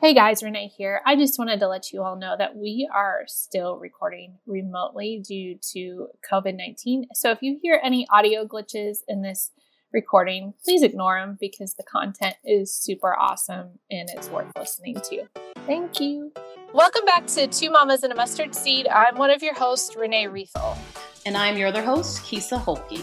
Hey 0.00 0.14
guys, 0.14 0.44
Renee 0.44 0.68
here. 0.68 1.00
I 1.04 1.16
just 1.16 1.40
wanted 1.40 1.58
to 1.58 1.66
let 1.66 1.92
you 1.92 2.02
all 2.02 2.14
know 2.14 2.36
that 2.38 2.54
we 2.54 2.88
are 2.94 3.24
still 3.26 3.78
recording 3.78 4.38
remotely 4.46 5.20
due 5.26 5.58
to 5.72 6.06
COVID 6.30 6.56
19. 6.56 7.06
So 7.14 7.32
if 7.32 7.42
you 7.42 7.58
hear 7.60 7.80
any 7.82 8.06
audio 8.08 8.46
glitches 8.46 8.98
in 9.08 9.22
this 9.22 9.50
recording, 9.92 10.54
please 10.64 10.84
ignore 10.84 11.18
them 11.18 11.36
because 11.40 11.74
the 11.74 11.82
content 11.82 12.36
is 12.44 12.72
super 12.72 13.18
awesome 13.18 13.80
and 13.90 14.08
it's 14.10 14.28
worth 14.28 14.52
listening 14.56 15.00
to. 15.10 15.26
Thank 15.66 15.98
you. 15.98 16.32
Welcome 16.72 17.04
back 17.04 17.26
to 17.28 17.48
Two 17.48 17.70
Mamas 17.70 18.04
and 18.04 18.12
a 18.12 18.16
Mustard 18.16 18.54
Seed. 18.54 18.86
I'm 18.86 19.16
one 19.16 19.30
of 19.30 19.42
your 19.42 19.54
hosts, 19.54 19.96
Renee 19.96 20.28
Riethel. 20.28 20.78
And 21.26 21.36
I'm 21.36 21.56
your 21.56 21.68
other 21.68 21.82
host, 21.82 22.22
Kisa 22.22 22.56
Holke. 22.56 23.00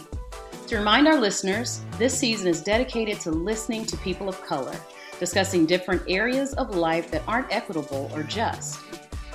To 0.67 0.77
remind 0.77 1.09
our 1.09 1.19
listeners, 1.19 1.81
this 1.97 2.17
season 2.17 2.47
is 2.47 2.61
dedicated 2.61 3.19
to 3.21 3.31
listening 3.31 3.85
to 3.85 3.97
people 3.97 4.29
of 4.29 4.41
color, 4.45 4.75
discussing 5.19 5.65
different 5.65 6.01
areas 6.07 6.53
of 6.53 6.75
life 6.75 7.11
that 7.11 7.21
aren't 7.27 7.51
equitable 7.51 8.09
or 8.13 8.23
just. 8.23 8.79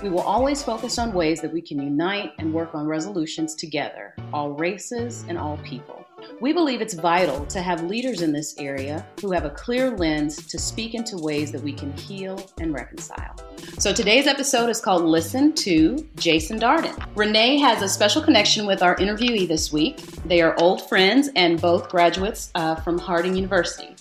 We 0.02 0.08
will 0.10 0.20
always 0.20 0.62
focus 0.62 0.98
on 0.98 1.12
ways 1.12 1.40
that 1.40 1.52
we 1.52 1.62
can 1.62 1.80
unite 1.80 2.32
and 2.38 2.52
work 2.52 2.74
on 2.74 2.86
resolutions 2.86 3.54
together, 3.54 4.14
all 4.32 4.52
races 4.52 5.24
and 5.28 5.38
all 5.38 5.58
people. 5.58 6.04
We 6.40 6.52
believe 6.52 6.80
it's 6.80 6.94
vital 6.94 7.46
to 7.46 7.60
have 7.60 7.84
leaders 7.84 8.22
in 8.22 8.32
this 8.32 8.54
area 8.58 9.06
who 9.20 9.30
have 9.32 9.44
a 9.44 9.50
clear 9.50 9.90
lens 9.90 10.46
to 10.46 10.58
speak 10.58 10.94
into 10.94 11.16
ways 11.16 11.52
that 11.52 11.62
we 11.62 11.72
can 11.72 11.92
heal 11.96 12.50
and 12.60 12.72
reconcile. 12.72 13.34
So 13.78 13.92
today's 13.92 14.26
episode 14.26 14.68
is 14.68 14.80
called 14.80 15.04
Listen 15.04 15.52
to 15.54 16.06
Jason 16.16 16.58
Darden. 16.58 17.08
Renee 17.14 17.58
has 17.58 17.82
a 17.82 17.88
special 17.88 18.22
connection 18.22 18.66
with 18.66 18.82
our 18.82 18.96
interviewee 18.96 19.48
this 19.48 19.72
week. 19.72 19.98
They 20.26 20.40
are 20.40 20.58
old 20.60 20.88
friends 20.88 21.28
and 21.36 21.60
both 21.60 21.88
graduates 21.88 22.50
uh, 22.54 22.76
from 22.76 22.98
Harding 22.98 23.34
University. 23.34 23.94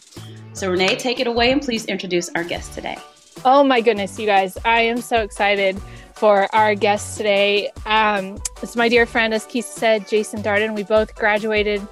So, 0.54 0.70
Renee, 0.70 0.96
take 0.96 1.20
it 1.20 1.28
away 1.28 1.52
and 1.52 1.62
please 1.62 1.86
introduce 1.86 2.30
our 2.36 2.44
guest 2.44 2.74
today. 2.74 2.98
Oh 3.46 3.64
my 3.64 3.82
goodness, 3.82 4.18
you 4.20 4.26
guys. 4.26 4.58
I 4.64 4.82
am 4.82 5.02
so 5.02 5.22
excited 5.22 5.82
for 6.14 6.48
our 6.56 6.76
guest 6.76 7.18
today. 7.18 7.72
Um, 7.86 8.42
it's 8.62 8.76
my 8.76 8.88
dear 8.88 9.06
friend, 9.06 9.34
as 9.34 9.46
Kisa 9.46 9.72
said, 9.72 10.08
Jason 10.08 10.42
Darden. 10.44 10.76
We 10.76 10.84
both 10.84 11.16
graduated 11.16 11.86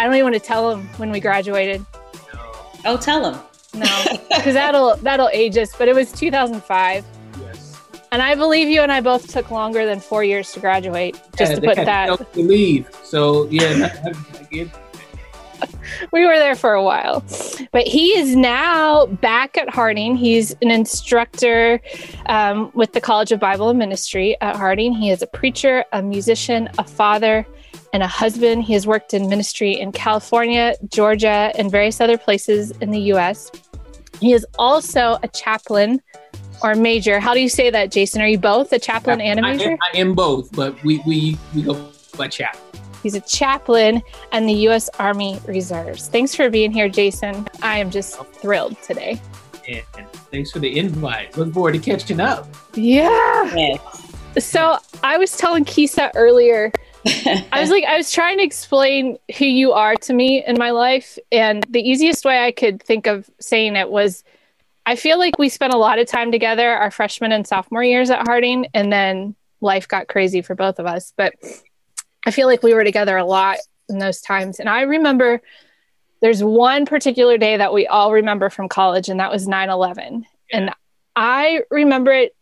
I 0.00 0.04
don't 0.04 0.14
even 0.14 0.32
want 0.32 0.34
to 0.36 0.40
tell 0.40 0.70
him 0.70 0.88
when 0.96 1.10
we 1.10 1.20
graduated. 1.20 1.84
Oh, 2.86 2.96
tell 2.96 3.34
him. 3.34 3.38
No, 3.74 4.04
because 4.30 4.54
that'll 4.54 4.96
that'll 4.96 5.28
age 5.28 5.58
us. 5.58 5.76
But 5.76 5.88
it 5.88 5.94
was 5.94 6.10
2005. 6.12 7.04
Yes. 7.38 7.78
And 8.10 8.22
I 8.22 8.34
believe 8.34 8.68
you 8.68 8.80
and 8.80 8.90
I 8.90 9.02
both 9.02 9.30
took 9.30 9.50
longer 9.50 9.84
than 9.84 10.00
four 10.00 10.24
years 10.24 10.52
to 10.52 10.60
graduate. 10.60 11.20
Just 11.36 11.52
yeah, 11.52 11.60
to 11.60 11.66
put 11.66 11.76
that. 11.76 12.32
To 12.32 12.40
leave. 12.40 12.88
So 13.04 13.46
yeah. 13.50 13.94
we 16.12 16.26
were 16.26 16.36
there 16.36 16.54
for 16.54 16.72
a 16.72 16.82
while. 16.82 17.24
But 17.72 17.86
he 17.86 18.16
is 18.18 18.36
now 18.36 19.06
back 19.06 19.56
at 19.56 19.68
Harding. 19.68 20.16
He's 20.16 20.52
an 20.62 20.70
instructor 20.70 21.80
um, 22.26 22.70
with 22.74 22.92
the 22.92 23.00
College 23.00 23.32
of 23.32 23.40
Bible 23.40 23.68
and 23.68 23.78
Ministry 23.78 24.36
at 24.40 24.56
Harding. 24.56 24.92
He 24.92 25.10
is 25.10 25.22
a 25.22 25.26
preacher, 25.26 25.84
a 25.92 26.02
musician, 26.02 26.68
a 26.78 26.84
father, 26.84 27.46
and 27.92 28.02
a 28.02 28.06
husband. 28.06 28.64
He 28.64 28.72
has 28.74 28.86
worked 28.86 29.14
in 29.14 29.28
ministry 29.28 29.72
in 29.72 29.92
California, 29.92 30.76
Georgia, 30.88 31.52
and 31.56 31.70
various 31.70 32.00
other 32.00 32.18
places 32.18 32.70
in 32.80 32.90
the 32.90 33.00
US. 33.12 33.50
He 34.20 34.32
is 34.32 34.46
also 34.58 35.18
a 35.22 35.28
chaplain 35.28 36.00
or 36.62 36.74
major. 36.74 37.20
How 37.20 37.32
do 37.32 37.40
you 37.40 37.48
say 37.48 37.70
that, 37.70 37.90
Jason? 37.90 38.20
Are 38.20 38.28
you 38.28 38.38
both 38.38 38.72
a 38.72 38.78
chaplain 38.78 39.20
and 39.20 39.38
a 39.38 39.42
major? 39.42 39.70
I 39.70 39.72
am, 39.72 39.78
I 39.94 39.98
am 39.98 40.14
both, 40.14 40.52
but 40.52 40.82
we, 40.84 41.02
we, 41.06 41.38
we 41.54 41.62
go 41.62 41.90
by 42.16 42.28
chaplain. 42.28 42.62
He's 43.02 43.14
a 43.14 43.20
chaplain 43.20 44.02
and 44.32 44.48
the 44.48 44.54
U.S. 44.54 44.88
Army 44.98 45.40
Reserves. 45.46 46.08
Thanks 46.08 46.34
for 46.34 46.50
being 46.50 46.72
here, 46.72 46.88
Jason. 46.88 47.46
I 47.62 47.78
am 47.78 47.90
just 47.90 48.16
thrilled 48.26 48.80
today. 48.82 49.20
And, 49.68 49.84
thanks 50.30 50.50
for 50.50 50.58
the 50.58 50.78
invite. 50.78 51.36
Looking 51.36 51.52
forward 51.52 51.72
to 51.72 51.78
catching 51.78 52.20
up. 52.20 52.48
Yeah. 52.74 53.76
So 54.38 54.78
I 55.02 55.18
was 55.18 55.36
telling 55.36 55.64
Kisa 55.64 56.10
earlier 56.14 56.72
I 57.06 57.60
was 57.60 57.70
like, 57.70 57.84
I 57.84 57.96
was 57.96 58.10
trying 58.10 58.38
to 58.38 58.44
explain 58.44 59.18
who 59.38 59.44
you 59.44 59.72
are 59.72 59.96
to 59.96 60.12
me 60.12 60.44
in 60.44 60.58
my 60.58 60.70
life. 60.70 61.18
And 61.32 61.64
the 61.68 61.80
easiest 61.80 62.24
way 62.24 62.44
I 62.44 62.52
could 62.52 62.82
think 62.82 63.06
of 63.06 63.28
saying 63.40 63.76
it 63.76 63.90
was 63.90 64.24
I 64.86 64.96
feel 64.96 65.18
like 65.18 65.38
we 65.38 65.48
spent 65.48 65.72
a 65.72 65.78
lot 65.78 65.98
of 65.98 66.08
time 66.08 66.32
together 66.32 66.68
our 66.68 66.90
freshman 66.90 67.32
and 67.32 67.46
sophomore 67.46 67.84
years 67.84 68.10
at 68.10 68.26
Harding. 68.26 68.66
And 68.74 68.92
then 68.92 69.34
life 69.60 69.86
got 69.86 70.08
crazy 70.08 70.42
for 70.42 70.54
both 70.54 70.78
of 70.78 70.86
us. 70.86 71.12
But 71.16 71.34
I 72.26 72.30
feel 72.30 72.46
like 72.46 72.62
we 72.62 72.74
were 72.74 72.84
together 72.84 73.16
a 73.16 73.24
lot 73.24 73.58
in 73.88 73.98
those 73.98 74.20
times. 74.20 74.60
And 74.60 74.68
I 74.68 74.82
remember 74.82 75.40
there's 76.20 76.42
one 76.44 76.86
particular 76.86 77.38
day 77.38 77.56
that 77.56 77.72
we 77.72 77.86
all 77.86 78.12
remember 78.12 78.50
from 78.50 78.68
college, 78.68 79.08
and 79.08 79.20
that 79.20 79.30
was 79.30 79.48
9 79.48 79.70
11. 79.70 80.26
And 80.52 80.70
I 81.16 81.62
remember 81.70 82.12
it. 82.12 82.36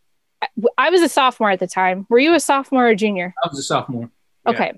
I 0.77 0.89
was 0.89 1.01
a 1.01 1.09
sophomore 1.09 1.51
at 1.51 1.59
the 1.59 1.67
time. 1.67 2.05
Were 2.09 2.19
you 2.19 2.33
a 2.33 2.39
sophomore 2.39 2.89
or 2.89 2.95
junior? 2.95 3.33
I 3.43 3.47
was 3.47 3.59
a 3.59 3.63
sophomore. 3.63 4.09
Okay. 4.47 4.73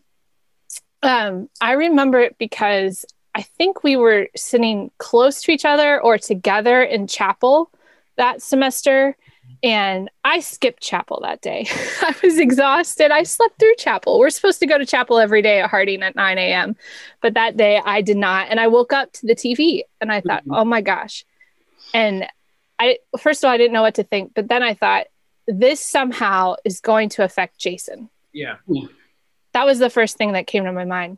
Um, 1.04 1.50
I 1.60 1.74
remember 1.74 2.20
it 2.20 2.38
because 2.38 3.06
I 3.34 3.42
think 3.42 3.84
we 3.84 3.96
were 3.96 4.28
sitting 4.36 4.92
close 4.98 5.42
to 5.44 5.52
each 5.52 5.66
other 5.66 6.02
or 6.02 6.18
together 6.18 6.82
in 6.82 7.08
chapel 7.08 7.72
that 8.18 8.42
semester. 8.42 9.16
And 9.64 10.10
I 10.24 10.40
skipped 10.40 10.82
chapel 10.82 11.20
that 11.22 11.42
day. 11.42 11.68
I 12.02 12.16
was 12.24 12.40
exhausted. 12.40 13.12
I 13.12 13.24
slept 13.24 13.60
through 13.60 13.76
chapel. 13.78 14.18
We're 14.18 14.32
supposed 14.32 14.60
to 14.62 14.66
go 14.66 14.78
to 14.78 14.86
chapel 14.86 15.20
every 15.20 15.42
day 15.42 15.62
at 15.62 15.70
Harding 15.70 16.02
at 16.02 16.16
9 16.16 16.38
a.m. 16.38 16.76
But 17.22 17.36
that 17.36 17.58
day 17.58 17.80
I 17.84 18.02
did 18.02 18.18
not. 18.18 18.48
And 18.50 18.60
I 18.60 18.68
woke 18.68 18.92
up 18.92 19.12
to 19.14 19.28
the 19.28 19.36
TV 19.36 19.84
and 20.00 20.12
I 20.12 20.22
thought, 20.22 20.42
mm-hmm. 20.42 20.54
oh 20.54 20.66
my 20.66 20.82
gosh. 20.82 21.26
And 21.94 22.26
I, 22.80 22.98
first 23.20 23.44
of 23.44 23.48
all, 23.48 23.54
I 23.54 23.58
didn't 23.58 23.74
know 23.74 23.84
what 23.84 23.96
to 23.96 24.04
think. 24.04 24.34
But 24.34 24.48
then 24.48 24.64
I 24.64 24.74
thought, 24.74 25.08
this 25.48 25.80
somehow 25.80 26.56
is 26.64 26.80
going 26.80 27.10
to 27.10 27.24
affect 27.24 27.60
Jason. 27.60 28.10
Yeah 28.34 28.56
that 29.54 29.66
was 29.66 29.80
the 29.80 29.90
first 29.90 30.18
thing 30.18 30.34
that 30.34 30.48
came 30.48 30.66
to 30.66 30.72
my 30.72 30.86
mind. 30.86 31.18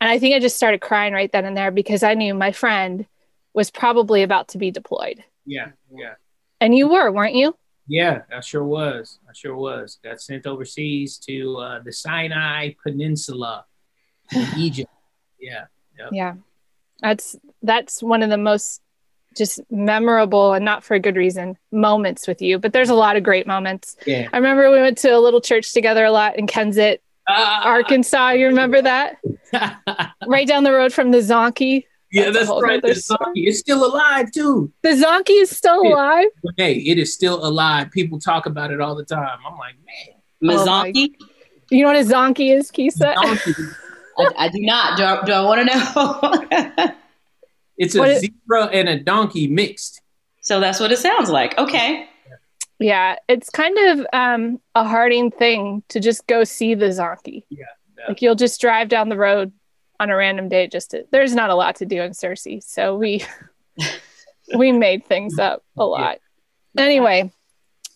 And 0.00 0.10
I 0.10 0.18
think 0.18 0.34
I 0.34 0.38
just 0.38 0.56
started 0.56 0.80
crying 0.80 1.12
right 1.12 1.30
then 1.30 1.44
and 1.44 1.56
there 1.56 1.70
because 1.70 2.02
I 2.02 2.14
knew 2.14 2.34
my 2.34 2.52
friend 2.52 3.06
was 3.52 3.70
probably 3.70 4.22
about 4.22 4.48
to 4.48 4.58
be 4.58 4.70
deployed. 4.70 5.22
Yeah, 5.44 5.68
yeah. 5.92 6.14
And 6.60 6.74
you 6.74 6.88
were, 6.88 7.10
weren't 7.10 7.34
you? 7.34 7.56
Yeah, 7.90 8.22
I 8.32 8.38
sure 8.38 8.62
was. 8.62 9.18
I 9.28 9.32
sure 9.34 9.56
was. 9.56 9.98
Got 10.04 10.20
sent 10.20 10.46
overseas 10.46 11.18
to 11.26 11.56
uh, 11.56 11.80
the 11.82 11.92
Sinai 11.92 12.70
Peninsula 12.80 13.64
in 14.32 14.46
Egypt. 14.56 14.92
Yeah. 15.40 15.64
Yep. 15.98 16.08
Yeah. 16.12 16.34
That's 17.02 17.34
that's 17.62 18.00
one 18.00 18.22
of 18.22 18.30
the 18.30 18.38
most 18.38 18.80
just 19.36 19.60
memorable 19.72 20.52
and 20.52 20.64
not 20.64 20.84
for 20.84 20.94
a 20.94 21.00
good 21.00 21.16
reason 21.16 21.58
moments 21.72 22.28
with 22.28 22.40
you. 22.40 22.60
But 22.60 22.72
there's 22.72 22.90
a 22.90 22.94
lot 22.94 23.16
of 23.16 23.24
great 23.24 23.48
moments. 23.48 23.96
Yeah. 24.06 24.28
I 24.32 24.36
remember 24.36 24.70
we 24.70 24.80
went 24.80 24.98
to 24.98 25.08
a 25.08 25.18
little 25.18 25.40
church 25.40 25.72
together 25.72 26.04
a 26.04 26.12
lot 26.12 26.38
in 26.38 26.46
Kensett 26.46 26.98
Arkansas. 27.28 28.30
You 28.30 28.46
remember 28.46 28.82
that? 28.82 29.16
right 30.28 30.46
down 30.46 30.62
the 30.62 30.72
road 30.72 30.92
from 30.92 31.10
the 31.10 31.18
Zonky. 31.18 31.86
Yeah, 32.12 32.30
that's, 32.30 32.48
that's 32.48 32.62
right. 32.62 32.82
The 32.82 32.88
Zonky 32.88 33.46
is 33.46 33.58
still 33.60 33.84
alive 33.84 34.32
too. 34.32 34.72
The 34.82 34.90
Zonky 34.90 35.40
is 35.42 35.50
still 35.50 35.80
alive. 35.80 36.26
Hey, 36.56 36.74
it 36.74 36.98
is 36.98 37.14
still 37.14 37.44
alive. 37.46 37.90
People 37.92 38.18
talk 38.18 38.46
about 38.46 38.72
it 38.72 38.80
all 38.80 38.96
the 38.96 39.04
time. 39.04 39.38
I'm 39.46 39.56
like, 39.56 39.76
man, 39.86 40.56
Mazonki. 40.58 41.14
Oh 41.22 41.26
you 41.70 41.82
know 41.82 41.92
what 41.92 41.96
a 41.96 42.00
Zonky 42.00 42.56
is, 42.56 42.70
Kisa? 42.70 43.14
I, 43.16 44.30
I, 44.36 44.48
do 44.48 44.60
not. 44.60 44.98
Do 44.98 45.04
I, 45.04 45.24
do 45.24 45.32
I 45.32 45.40
want 45.42 45.70
to 45.70 46.84
know? 46.86 46.94
it's 47.78 47.94
a 47.94 48.18
zebra 48.18 48.66
and 48.66 48.88
a 48.88 48.98
donkey 48.98 49.46
mixed. 49.46 50.02
So 50.42 50.58
that's 50.58 50.80
what 50.80 50.90
it 50.90 50.98
sounds 50.98 51.30
like. 51.30 51.56
Okay. 51.58 52.08
Yeah, 52.80 53.16
it's 53.28 53.50
kind 53.50 53.76
of 53.78 54.06
um, 54.12 54.60
a 54.74 54.84
Harding 54.84 55.30
thing 55.30 55.82
to 55.88 56.00
just 56.00 56.26
go 56.26 56.44
see 56.44 56.74
the 56.74 56.86
Zonky. 56.86 57.44
Yeah, 57.50 57.66
yeah, 57.98 58.08
Like 58.08 58.22
you'll 58.22 58.34
just 58.34 58.60
drive 58.60 58.88
down 58.88 59.10
the 59.10 59.18
road 59.18 59.52
on 60.00 60.10
a 60.10 60.16
random 60.16 60.48
day. 60.48 60.66
Just 60.66 60.90
to, 60.90 61.06
there's 61.12 61.34
not 61.34 61.50
a 61.50 61.54
lot 61.54 61.76
to 61.76 61.86
do 61.86 62.02
in 62.02 62.10
Searcy. 62.10 62.62
so 62.62 62.96
we 62.96 63.24
we 64.56 64.72
made 64.72 65.06
things 65.06 65.38
up 65.38 65.62
a 65.76 65.84
lot. 65.84 66.18
Yeah. 66.74 66.82
Anyway, 66.82 67.32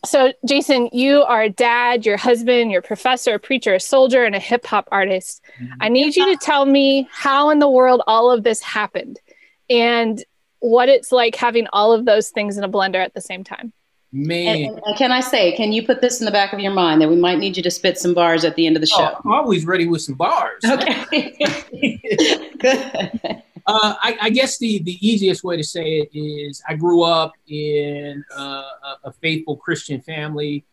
so 0.05 0.33
Jason, 0.47 0.91
you 0.93 1.23
are 1.23 1.43
a 1.43 1.51
dad, 1.51 2.07
your 2.07 2.17
husband, 2.17 2.71
your 2.71 2.83
professor, 2.83 3.35
a 3.35 3.39
preacher, 3.39 3.75
a 3.75 3.81
soldier, 3.81 4.25
and 4.25 4.35
a 4.35 4.41
hip 4.41 4.67
hop 4.67 4.89
artist. 4.93 5.43
Mm-hmm. 5.61 5.73
I 5.81 5.89
need 5.89 6.15
you 6.15 6.27
to 6.27 6.37
tell 6.37 6.67
me 6.67 7.09
how 7.11 7.51
in 7.51 7.59
the 7.59 7.69
world 7.69 8.03
all 8.07 8.31
of 8.31 8.45
this 8.45 8.63
happened 8.63 9.19
and 9.71 10.23
what 10.61 10.89
it's 10.89 11.13
like 11.13 11.35
having 11.35 11.67
all 11.73 11.93
of 11.93 12.05
those 12.05 12.31
things 12.31 12.57
in 12.57 12.65
a 12.65 12.69
blender 12.69 13.03
at 13.03 13.15
the 13.15 13.21
same 13.21 13.45
time. 13.45 13.73
Man. 14.15 14.79
And, 14.87 14.97
can 14.97 15.11
I 15.11 15.19
say, 15.19 15.57
can 15.57 15.73
you 15.73 15.85
put 15.85 16.01
this 16.01 16.21
in 16.21 16.25
the 16.25 16.31
back 16.31 16.53
of 16.53 16.61
your 16.61 16.73
mind 16.73 17.03
that 17.03 17.09
we 17.09 17.17
might 17.17 17.39
need 17.39 17.57
you 17.57 17.65
to 17.65 17.71
spit 17.71 17.99
some 17.99 18.15
bars 18.15 18.45
at 18.45 18.55
the 18.55 18.65
end 18.65 18.77
of 18.77 18.81
the 18.81 18.89
oh, 18.95 18.97
show? 18.97 19.13
Oh, 19.13 19.21
I'm 19.25 19.33
always 19.33 19.67
ready 19.67 19.89
with 19.89 20.03
some 20.03 20.15
bars. 20.15 20.63
Okay. 20.65 21.37
Good. 22.61 23.43
Uh, 23.67 23.95
I, 24.03 24.17
I, 24.23 24.31
guess 24.31 24.59
the, 24.59 24.83
the 24.83 24.99
easiest 25.05 25.43
way 25.43 25.57
to 25.57 25.65
say 25.65 26.01
it 26.01 26.17
is 26.17 26.63
I 26.69 26.75
grew 26.75 27.03
up 27.03 27.33
in 27.49 28.23
uh, 28.37 28.41
a, 28.43 28.97
a, 29.05 29.13
faithful 29.13 29.57
Christian 29.57 30.03
family 30.03 30.67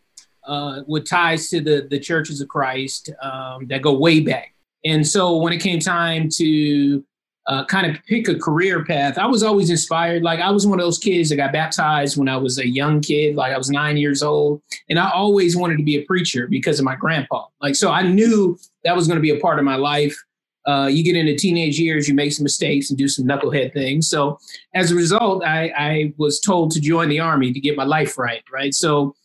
uh, 0.46 0.82
with 0.86 1.08
ties 1.08 1.48
to 1.48 1.62
the, 1.62 1.88
the 1.90 1.98
churches 1.98 2.42
of 2.42 2.48
Christ 2.48 3.10
um, 3.22 3.66
that 3.68 3.80
go 3.80 3.94
way 3.94 4.20
back. 4.20 4.54
And 4.84 5.06
so 5.06 5.38
when 5.38 5.54
it 5.54 5.62
came 5.62 5.80
time 5.80 6.28
to 6.34 7.02
uh, 7.46 7.64
kind 7.64 7.90
of 7.90 8.02
pick 8.04 8.28
a 8.28 8.38
career 8.38 8.84
path, 8.84 9.18
I 9.18 9.26
was 9.26 9.42
always 9.42 9.70
inspired. 9.70 10.22
Like 10.22 10.40
I 10.40 10.50
was 10.50 10.66
one 10.66 10.78
of 10.78 10.84
those 10.84 10.98
kids 10.98 11.28
that 11.30 11.36
got 11.36 11.52
baptized 11.52 12.16
when 12.16 12.28
I 12.28 12.36
was 12.36 12.58
a 12.58 12.66
young 12.66 13.00
kid, 13.00 13.34
like 13.34 13.52
I 13.52 13.58
was 13.58 13.70
nine 13.70 13.96
years 13.96 14.22
old, 14.22 14.62
and 14.88 14.98
I 14.98 15.10
always 15.10 15.56
wanted 15.56 15.78
to 15.78 15.82
be 15.82 15.96
a 15.96 16.04
preacher 16.04 16.46
because 16.46 16.78
of 16.78 16.84
my 16.84 16.94
grandpa. 16.94 17.46
Like 17.60 17.74
so, 17.74 17.90
I 17.90 18.02
knew 18.02 18.58
that 18.84 18.94
was 18.94 19.06
going 19.06 19.16
to 19.16 19.22
be 19.22 19.30
a 19.30 19.40
part 19.40 19.58
of 19.58 19.64
my 19.64 19.76
life. 19.76 20.16
Uh, 20.64 20.86
you 20.86 21.02
get 21.02 21.16
into 21.16 21.34
teenage 21.34 21.78
years, 21.80 22.06
you 22.06 22.14
make 22.14 22.32
some 22.32 22.44
mistakes 22.44 22.88
and 22.88 22.96
do 22.96 23.08
some 23.08 23.26
knucklehead 23.26 23.72
things. 23.72 24.08
So 24.08 24.38
as 24.74 24.92
a 24.92 24.94
result, 24.94 25.42
I, 25.44 25.72
I 25.76 26.14
was 26.18 26.38
told 26.38 26.70
to 26.72 26.80
join 26.80 27.08
the 27.08 27.18
army 27.18 27.52
to 27.52 27.58
get 27.58 27.76
my 27.76 27.82
life 27.82 28.16
right. 28.16 28.44
Right. 28.52 28.72
So 28.72 29.16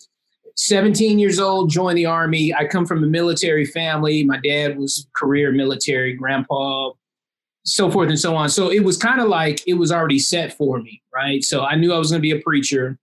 17 0.55 1.19
years 1.19 1.39
old, 1.39 1.69
joined 1.69 1.99
the 1.99 2.07
army. 2.07 2.51
I 2.55 2.65
come 2.65 2.87
from 2.87 3.03
a 3.03 3.07
military 3.07 3.65
family. 3.65 4.23
My 4.23 4.39
dad 4.39 4.79
was 4.79 5.07
career 5.15 5.51
military, 5.51 6.13
grandpa, 6.13 6.91
so 7.67 7.91
forth 7.91 8.09
and 8.09 8.19
so 8.19 8.35
on. 8.35 8.49
So 8.49 8.71
it 8.71 8.83
was 8.83 8.97
kind 8.97 9.19
of 9.19 9.27
like 9.27 9.61
it 9.67 9.73
was 9.73 9.91
already 9.91 10.19
set 10.19 10.57
for 10.57 10.79
me, 10.79 11.01
right? 11.13 11.43
So 11.43 11.63
I 11.63 11.75
knew 11.75 11.93
I 11.93 11.97
was 11.97 12.11
going 12.11 12.21
to 12.21 12.21
be 12.21 12.31
a 12.31 12.41
preacher. 12.41 12.97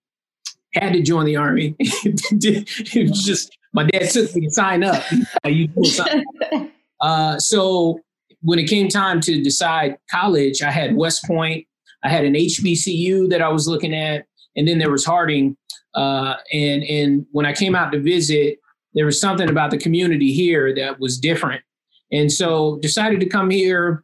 Had 0.72 0.94
to 0.94 1.02
join 1.02 1.26
the 1.26 1.37
army. 1.37 1.76
it 1.78 3.08
was 3.08 3.25
just 3.25 3.56
my 3.75 3.84
dad 3.84 4.11
took 4.11 4.34
me 4.34 4.46
to 4.46 4.50
sign 4.50 4.82
up. 4.82 5.02
uh, 7.00 7.38
so 7.38 8.00
when 8.40 8.58
it 8.58 8.64
came 8.64 8.88
time 8.88 9.20
to 9.20 9.43
decide 9.43 9.99
college, 10.11 10.62
I 10.62 10.70
had 10.70 10.96
West 10.96 11.25
Point, 11.25 11.67
I 12.02 12.08
had 12.08 12.25
an 12.25 12.34
HBCU 12.34 13.28
that 13.31 13.43
I 13.43 13.49
was 13.49 13.69
looking 13.69 13.94
at, 13.94 14.26
and 14.56 14.67
then 14.67 14.78
there 14.78 14.90
was 14.90 15.05
Harding. 15.05 15.56
Uh, 15.94 16.37
and 16.52 16.82
and 16.84 17.26
when 17.32 17.46
I 17.46 17.52
came 17.52 17.75
out 17.75 17.93
to 17.93 18.00
visit, 18.00 18.58
there 18.94 19.06
was 19.06 19.20
something 19.20 19.49
about 19.49 19.70
the 19.70 19.78
community 19.78 20.32
here 20.32 20.75
that 20.75 20.99
was 20.99 21.19
different, 21.19 21.62
and 22.10 22.32
so 22.32 22.78
decided 22.81 23.20
to 23.20 23.26
come 23.26 23.50
here. 23.50 24.02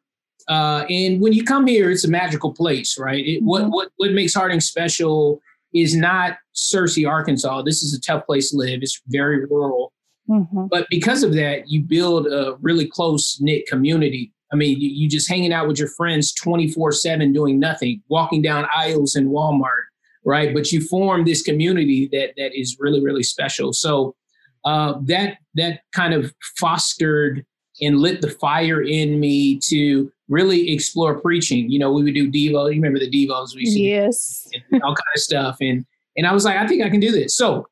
Uh, 0.49 0.85
and 0.89 1.21
when 1.21 1.33
you 1.33 1.45
come 1.45 1.67
here, 1.67 1.91
it's 1.91 2.05
a 2.05 2.11
magical 2.11 2.53
place, 2.53 2.99
right? 2.99 3.25
It, 3.25 3.39
mm-hmm. 3.39 3.47
What 3.47 3.71
what 3.71 3.89
what 3.97 4.13
makes 4.13 4.35
Harding 4.35 4.61
special 4.61 5.41
is 5.73 5.95
not 5.95 6.39
Searcy, 6.55 7.09
Arkansas. 7.09 7.63
This 7.63 7.83
is 7.83 7.95
a 7.95 8.01
tough 8.01 8.27
place 8.27 8.51
to 8.51 8.57
live. 8.57 8.81
It's 8.83 9.01
very 9.07 9.45
rural, 9.47 9.93
mm-hmm. 10.29 10.67
but 10.71 10.87
because 10.91 11.23
of 11.23 11.35
that, 11.35 11.69
you 11.69 11.83
build 11.83 12.27
a 12.27 12.57
really 12.61 12.89
close 12.89 13.39
knit 13.41 13.67
community. 13.69 14.33
I 14.53 14.57
mean, 14.57 14.81
you, 14.81 14.89
you 14.89 15.09
just 15.09 15.29
hanging 15.29 15.53
out 15.53 15.69
with 15.69 15.79
your 15.79 15.89
friends 15.89 16.33
twenty 16.35 16.71
four 16.73 16.91
seven, 16.91 17.33
doing 17.33 17.61
nothing, 17.61 18.03
walking 18.09 18.43
down 18.43 18.67
aisles 18.75 19.15
in 19.15 19.29
Walmart, 19.29 19.85
right? 20.25 20.53
But 20.53 20.73
you 20.73 20.81
form 20.81 21.25
this 21.25 21.43
community 21.43 22.09
that 22.13 22.33
that 22.37 22.59
is 22.59 22.77
really 22.81 23.01
really 23.01 23.23
special. 23.23 23.73
So 23.73 24.17
uh, 24.65 24.95
that 25.03 25.39
that 25.55 25.81
kind 25.95 26.15
of 26.15 26.35
fostered 26.59 27.45
and 27.81 27.99
lit 27.99 28.21
the 28.21 28.31
fire 28.31 28.83
in 28.83 29.21
me 29.21 29.59
to 29.65 30.11
really 30.29 30.73
explore 30.73 31.21
preaching. 31.21 31.71
You 31.71 31.79
know, 31.79 31.93
we 31.93 32.03
would 32.03 32.15
do 32.15 32.31
Devo. 32.31 32.65
You 32.73 32.81
remember 32.81 32.99
the 32.99 33.11
Devos 33.11 33.55
we 33.55 33.67
see? 33.67 33.89
Yes. 33.89 34.49
And 34.73 34.83
all 34.83 34.95
kind 34.95 35.15
of 35.15 35.21
stuff. 35.21 35.57
And 35.61 35.85
and 36.17 36.27
I 36.27 36.33
was 36.33 36.45
like, 36.45 36.57
I 36.57 36.67
think 36.67 36.83
I 36.83 36.91
can 36.91 37.01
do 37.01 37.13
this. 37.13 37.37
So 37.37 37.67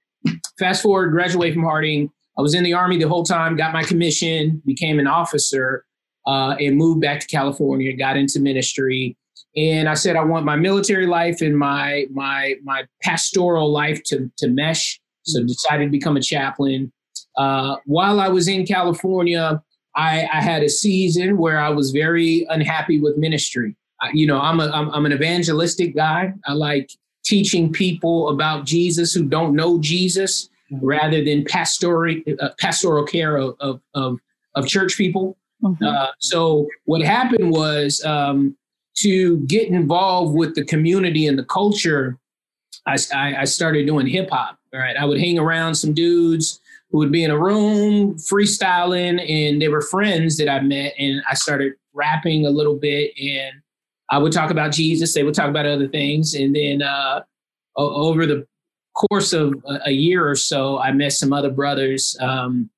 fast 0.59 0.83
forward, 0.83 1.11
graduate 1.11 1.55
from 1.55 1.65
Harding. 1.65 2.11
I 2.39 2.43
was 2.43 2.55
in 2.55 2.63
the 2.63 2.73
army 2.73 2.99
the 2.99 3.09
whole 3.09 3.25
time, 3.25 3.57
got 3.57 3.73
my 3.73 3.83
commission, 3.83 4.63
became 4.65 5.01
an 5.01 5.09
officer, 5.09 5.85
uh, 6.27 6.55
and 6.61 6.77
moved 6.77 7.01
back 7.01 7.19
to 7.21 7.27
California, 7.27 7.97
got 7.97 8.17
into 8.17 8.39
ministry 8.39 9.17
and 9.57 9.89
I 9.89 9.95
said 9.95 10.15
I 10.17 10.25
want 10.25 10.45
my 10.45 10.57
military 10.57 11.07
life 11.07 11.41
and 11.41 11.59
my 11.59 12.07
my 12.13 12.55
my 12.63 12.85
pastoral 13.03 13.71
life 13.71 14.03
to 14.05 14.31
to 14.39 14.49
mesh. 14.49 15.01
So 15.23 15.41
mm-hmm. 15.41 15.49
decided 15.49 15.85
to 15.87 15.91
become 15.91 16.17
a 16.17 16.23
chaplain. 16.23 16.93
Uh, 17.37 17.77
while 17.85 18.21
I 18.21 18.29
was 18.29 18.49
in 18.49 18.67
California, 18.67 19.63
I, 19.99 20.29
I, 20.33 20.41
had 20.41 20.63
a 20.63 20.69
season 20.69 21.39
where 21.39 21.59
I 21.59 21.71
was 21.71 21.91
very 21.91 22.47
unhappy 22.51 23.01
with 23.01 23.17
ministry. 23.17 23.75
I, 24.01 24.11
you 24.15 24.29
know, 24.29 24.41
I'm 24.41 24.61
a 24.61 24.69
I'm, 24.69 24.91
I'm 24.91 25.05
an 25.07 25.13
evangelistic 25.13 25.97
guy. 25.97 26.33
I 26.47 26.53
like 26.53 26.93
teaching 27.25 27.73
people 27.73 28.29
about 28.29 28.65
Jesus 28.65 29.13
who 29.13 29.25
don't 29.25 29.57
know 29.57 29.81
Jesus, 29.81 30.49
mm-hmm. 30.71 30.87
rather 30.87 31.25
than 31.25 31.45
pastoral 31.45 32.17
uh, 32.41 32.51
pastoral 32.61 33.05
care 33.05 33.37
of, 33.37 33.57
of 33.59 33.81
of, 33.95 34.19
of 34.55 34.69
church 34.69 34.97
people. 34.97 35.37
Mm-hmm. 35.65 35.85
Uh, 35.85 36.07
so 36.21 36.69
what 36.85 37.03
happened 37.03 37.51
was 37.51 38.03
um, 38.05 38.57
to 38.99 39.39
get 39.47 39.69
involved 39.69 40.37
with 40.37 40.55
the 40.55 40.65
community 40.65 41.27
and 41.27 41.37
the 41.37 41.45
culture, 41.45 42.17
I, 42.87 42.97
I, 43.13 43.45
started 43.45 43.85
doing 43.87 44.07
hip 44.07 44.31
hop. 44.31 44.57
All 44.73 44.79
right. 44.79 44.97
I 44.97 45.05
would 45.05 45.19
hang 45.19 45.37
around 45.37 45.75
some 45.75 45.95
dudes 45.95 46.61
who 46.91 46.99
would 46.99 47.13
be 47.13 47.25
in 47.25 47.31
a 47.31 47.39
room 47.39 48.17
freestyling, 48.17 49.21
and 49.29 49.61
they 49.61 49.69
were 49.69 49.83
friends 49.83 50.37
that 50.39 50.49
I 50.49 50.61
met. 50.61 50.95
And 50.99 51.23
I 51.31 51.35
started 51.35 51.75
rapping 51.93 52.47
a 52.47 52.51
little 52.51 52.77
bit, 52.77 53.13
and 53.21 53.53
I 54.11 54.19
would 54.19 54.33
talk 54.33 54.51
about 54.51 54.73
Jesus. 54.73 55.15
They 55.15 55.23
would 55.23 55.35
talk 55.35 55.51
about 55.51 55.67
other 55.67 55.89
things. 55.89 56.35
And 56.35 56.55
then 56.55 56.83
uh, 56.83 57.23
over 57.77 58.27
the 58.27 58.47
course 58.95 59.33
of 59.33 59.55
a 59.85 59.91
year 59.91 60.29
or 60.29 60.35
so, 60.35 60.79
I 60.79 60.93
met 60.93 61.13
some 61.13 61.33
other 61.33 61.51
brothers 61.51 62.17
um, 62.21 62.71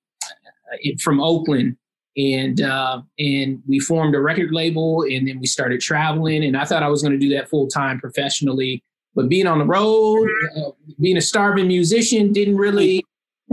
from 1.00 1.20
Oakland 1.20 1.76
and 2.16 2.60
uh, 2.60 3.02
and 3.18 3.62
we 3.68 3.78
formed 3.78 4.14
a 4.14 4.20
record 4.20 4.52
label 4.52 5.02
and 5.02 5.28
then 5.28 5.38
we 5.38 5.46
started 5.46 5.80
traveling 5.80 6.44
and 6.44 6.56
i 6.56 6.64
thought 6.64 6.82
i 6.82 6.88
was 6.88 7.02
going 7.02 7.12
to 7.12 7.18
do 7.18 7.32
that 7.34 7.48
full 7.48 7.68
time 7.68 8.00
professionally 8.00 8.82
but 9.14 9.28
being 9.28 9.46
on 9.46 9.58
the 9.58 9.64
road 9.64 10.28
uh, 10.56 10.70
being 11.00 11.16
a 11.16 11.22
starving 11.22 11.68
musician 11.68 12.32
didn't 12.32 12.56
really 12.56 13.04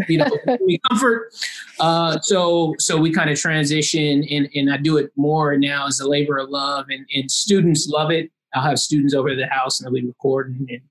you 0.08 0.18
know 0.18 0.30
comfort 0.90 1.34
uh, 1.80 2.20
so 2.22 2.76
so 2.80 2.98
we 2.98 3.12
kind 3.12 3.30
of 3.30 3.40
transition 3.40 4.24
and, 4.30 4.50
and 4.56 4.72
i 4.72 4.78
do 4.78 4.98
it 4.98 5.12
more 5.16 5.58
now 5.58 5.88
as 5.88 6.00
a 6.00 6.08
labor 6.08 6.38
of 6.38 6.50
love 6.50 6.86
and, 6.90 7.06
and 7.16 7.30
students 7.32 7.88
love 7.88 8.12
it 8.12 8.32
i'll 8.54 8.64
have 8.64 8.80
students 8.80 9.14
over 9.14 9.30
to 9.30 9.36
the 9.36 9.48
house 9.48 9.80
and 9.80 9.86
they'll 9.86 10.02
be 10.02 10.06
recording 10.06 10.66
and 10.70 10.82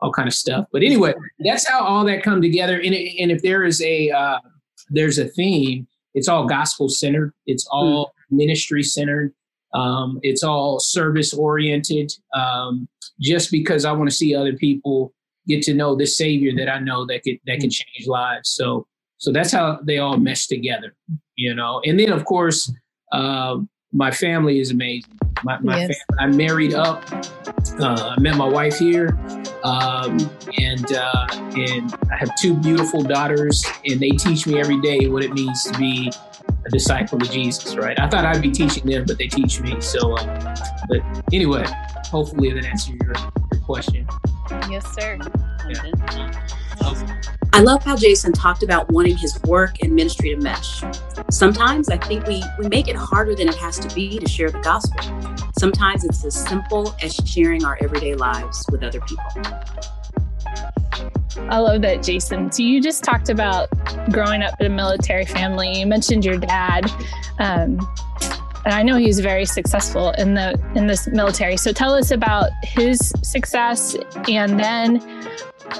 all 0.00 0.12
kind 0.12 0.28
of 0.28 0.34
stuff 0.34 0.66
but 0.72 0.82
anyway 0.82 1.12
that's 1.40 1.68
how 1.68 1.82
all 1.82 2.04
that 2.04 2.22
come 2.22 2.42
together 2.42 2.76
and, 2.76 2.94
and 2.94 3.30
if 3.30 3.42
there 3.42 3.64
is 3.64 3.80
a 3.82 4.10
uh, 4.10 4.38
there's 4.90 5.18
a 5.18 5.26
theme 5.26 5.86
it's 6.14 6.28
all 6.28 6.46
gospel 6.46 6.88
centered. 6.88 7.32
It's 7.46 7.66
all 7.70 8.06
mm. 8.06 8.36
ministry 8.36 8.82
centered. 8.82 9.32
Um, 9.74 10.18
it's 10.22 10.42
all 10.42 10.78
service 10.80 11.32
oriented. 11.32 12.12
Um, 12.34 12.88
just 13.20 13.50
because 13.50 13.84
I 13.84 13.92
want 13.92 14.10
to 14.10 14.16
see 14.16 14.34
other 14.34 14.52
people 14.54 15.14
get 15.46 15.62
to 15.62 15.74
know 15.74 15.94
the 15.94 16.06
Savior 16.06 16.52
that 16.56 16.68
I 16.68 16.78
know 16.78 17.06
that 17.06 17.22
could 17.22 17.38
that 17.46 17.60
can 17.60 17.68
mm. 17.68 17.72
change 17.72 18.06
lives. 18.06 18.50
So 18.50 18.86
so 19.18 19.32
that's 19.32 19.52
how 19.52 19.78
they 19.84 19.98
all 19.98 20.16
mesh 20.16 20.46
together, 20.46 20.94
you 21.36 21.54
know. 21.54 21.80
And 21.84 21.98
then 21.98 22.12
of 22.12 22.24
course, 22.24 22.72
uh, 23.12 23.58
my 23.92 24.10
family 24.10 24.58
is 24.58 24.70
amazing. 24.70 25.18
My, 25.44 25.58
my 25.60 25.78
yes. 25.78 25.96
family, 26.08 26.22
I 26.24 26.36
married 26.36 26.74
up. 26.74 27.04
Uh, 27.78 28.14
I 28.16 28.20
met 28.20 28.36
my 28.36 28.48
wife 28.48 28.78
here, 28.78 29.18
um, 29.64 30.18
and 30.58 30.92
uh, 30.92 31.26
and 31.56 31.94
I 32.10 32.16
have 32.16 32.34
two 32.36 32.54
beautiful 32.54 33.02
daughters, 33.02 33.64
and 33.84 34.00
they 34.00 34.10
teach 34.10 34.46
me 34.46 34.58
every 34.58 34.80
day 34.80 35.08
what 35.08 35.24
it 35.24 35.32
means 35.32 35.64
to 35.64 35.78
be 35.78 36.10
a 36.66 36.70
disciple 36.70 37.20
of 37.20 37.30
Jesus. 37.30 37.76
Right? 37.76 37.98
I 37.98 38.08
thought 38.08 38.24
I'd 38.24 38.42
be 38.42 38.50
teaching 38.50 38.86
them, 38.86 39.04
but 39.06 39.18
they 39.18 39.28
teach 39.28 39.60
me. 39.60 39.80
So, 39.80 40.14
uh, 40.16 40.56
but 40.88 41.00
anyway, 41.32 41.64
hopefully 42.06 42.52
that 42.52 42.64
answers 42.64 42.96
your, 43.00 43.14
your 43.52 43.60
question. 43.62 44.06
Yes, 44.70 44.92
sir. 44.94 45.18
Yeah. 45.68 46.32
I 47.54 47.60
love 47.60 47.84
how 47.84 47.96
Jason 47.96 48.32
talked 48.32 48.62
about 48.62 48.90
wanting 48.90 49.16
his 49.16 49.40
work 49.42 49.82
and 49.82 49.92
ministry 49.94 50.30
to 50.30 50.36
mesh. 50.36 50.82
Sometimes 51.30 51.90
I 51.90 51.98
think 51.98 52.26
we, 52.26 52.42
we 52.58 52.66
make 52.68 52.88
it 52.88 52.96
harder 52.96 53.34
than 53.34 53.48
it 53.48 53.54
has 53.56 53.78
to 53.80 53.94
be 53.94 54.18
to 54.18 54.26
share 54.26 54.50
the 54.50 54.60
gospel. 54.60 55.02
Sometimes 55.58 56.04
it's 56.04 56.24
as 56.24 56.34
simple 56.34 56.96
as 57.02 57.14
sharing 57.26 57.64
our 57.64 57.78
everyday 57.82 58.14
lives 58.14 58.64
with 58.72 58.82
other 58.82 59.00
people. 59.00 59.24
I 61.50 61.58
love 61.58 61.82
that, 61.82 62.02
Jason. 62.02 62.50
So 62.50 62.62
you 62.62 62.80
just 62.80 63.04
talked 63.04 63.28
about 63.28 63.68
growing 64.10 64.42
up 64.42 64.58
in 64.60 64.66
a 64.66 64.74
military 64.74 65.26
family. 65.26 65.78
You 65.78 65.86
mentioned 65.86 66.24
your 66.24 66.38
dad. 66.38 66.90
Um, 67.38 67.78
and 68.64 68.74
I 68.74 68.82
know 68.82 68.96
he 68.96 69.06
was 69.06 69.20
very 69.20 69.44
successful 69.44 70.10
in 70.12 70.34
the 70.34 70.58
in 70.74 70.86
this 70.86 71.08
military. 71.08 71.56
So 71.56 71.72
tell 71.72 71.94
us 71.94 72.10
about 72.10 72.50
his 72.62 73.12
success 73.22 73.96
and 74.28 74.58
then 74.58 75.00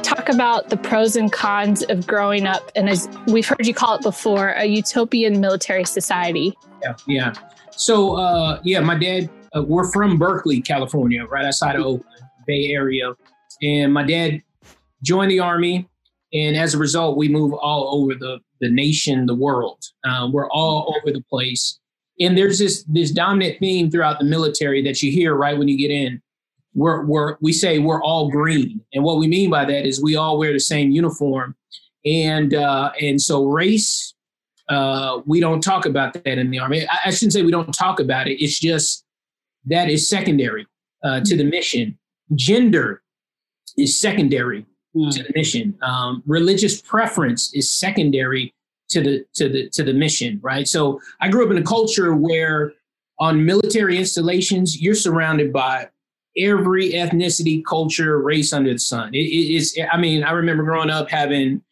talk 0.03 0.29
about 0.29 0.69
the 0.69 0.77
pros 0.77 1.17
and 1.17 1.31
cons 1.31 1.83
of 1.85 2.07
growing 2.07 2.47
up. 2.47 2.71
And 2.75 2.89
as 2.89 3.09
we've 3.27 3.47
heard 3.47 3.67
you 3.67 3.75
call 3.75 3.97
it 3.97 4.03
before 4.03 4.51
a 4.51 4.65
utopian 4.65 5.41
military 5.41 5.85
society. 5.85 6.57
Yeah 6.83 6.95
yeah. 7.07 7.33
So 7.73 8.17
uh, 8.17 8.61
yeah 8.65 8.81
my 8.81 8.99
dad 8.99 9.31
uh, 9.55 9.63
we're 9.63 9.91
from 9.93 10.19
berkeley 10.19 10.63
california 10.63 11.25
right 11.27 11.45
outside 11.45 11.77
of 11.77 11.83
oakland 11.83 12.27
bay 12.47 12.71
area. 12.73 13.15
And 13.63 13.93
my 13.93 14.03
dad 14.03 14.43
joined 15.05 15.31
the 15.31 15.41
army 15.41 15.89
and 16.33 16.57
as 16.57 16.75
a 16.75 16.79
result 16.79 17.17
we 17.17 17.29
move 17.29 17.53
all 17.53 17.95
over 17.95 18.15
the, 18.15 18.41
the 18.61 18.71
nation 18.71 19.27
the 19.27 19.35
world. 19.35 19.85
Uh, 20.05 20.29
we're 20.33 20.51
all 20.51 20.97
over 20.97 21.13
the 21.13 21.23
place 21.31 21.79
and 22.23 22.37
there's 22.37 22.59
this 22.59 22.85
this 22.85 23.11
dominant 23.11 23.59
theme 23.59 23.91
throughout 23.91 24.19
the 24.19 24.25
military 24.25 24.83
that 24.83 25.03
you 25.03 25.13
hear 25.13 25.35
right 25.35 25.59
when 25.59 25.69
you 25.69 25.77
get 25.77 25.91
in 25.91 26.21
we're, 26.75 27.05
we're 27.05 27.37
we 27.41 27.53
say 27.53 27.79
we're 27.79 28.03
all 28.03 28.31
green, 28.31 28.81
and 28.95 29.05
what 29.05 29.19
we 29.19 29.27
mean 29.27 29.51
by 29.51 29.65
that 29.65 29.87
is 29.87 30.03
we 30.03 30.17
all 30.17 30.39
wear 30.39 30.53
the 30.53 30.61
same 30.61 30.91
uniform, 30.91 31.55
and 32.05 32.55
uh, 32.55 32.93
and 33.01 33.21
so 33.21 33.45
race 33.45 34.15
uh, 34.69 35.21
we 35.27 35.41
don't 35.41 35.61
talk 35.61 35.85
about 35.85 36.15
that 36.15 36.39
in 36.39 36.51
the 36.51 36.59
army. 36.59 36.87
I, 36.89 36.99
I 37.07 37.11
shouldn't 37.11 37.35
say 37.35 37.43
we 37.43 37.51
don't 37.51 37.73
talk 37.73 38.01
about 38.01 38.27
it. 38.27 38.43
It's 38.43 38.59
just 38.59 39.05
that 39.67 39.91
is 39.91 40.09
secondary 40.09 40.67
uh, 41.05 41.21
to 41.21 41.37
the 41.37 41.45
mission. 41.45 41.99
Gender 42.35 43.03
is 43.77 44.01
secondary 44.01 44.65
mm. 44.97 45.15
to 45.15 45.23
the 45.23 45.33
mission. 45.35 45.77
Um, 45.83 46.23
religious 46.27 46.81
preference 46.81 47.53
is 47.55 47.71
secondary 47.71 48.55
to 48.91 49.01
the 49.01 49.25
to 49.35 49.49
the 49.49 49.69
to 49.71 49.83
the 49.83 49.93
mission. 49.93 50.39
Right. 50.43 50.67
So 50.67 51.01
I 51.21 51.29
grew 51.29 51.45
up 51.45 51.51
in 51.51 51.59
a 51.59 51.63
culture 51.63 52.15
where 52.15 52.73
on 53.19 53.45
military 53.45 53.99
installations 53.99 54.81
you're 54.81 54.95
surrounded 54.95 55.53
by 55.53 55.89
every 56.37 56.93
ethnicity, 56.93 57.63
culture, 57.65 58.21
race 58.21 58.53
under 58.53 58.73
the 58.73 58.79
sun. 58.79 59.15
It, 59.15 59.19
it 59.19 59.55
is. 59.55 59.79
I 59.91 59.97
mean, 59.97 60.25
I 60.25 60.33
remember 60.33 60.63
growing 60.63 60.91
up 60.91 61.11
having 61.11 61.63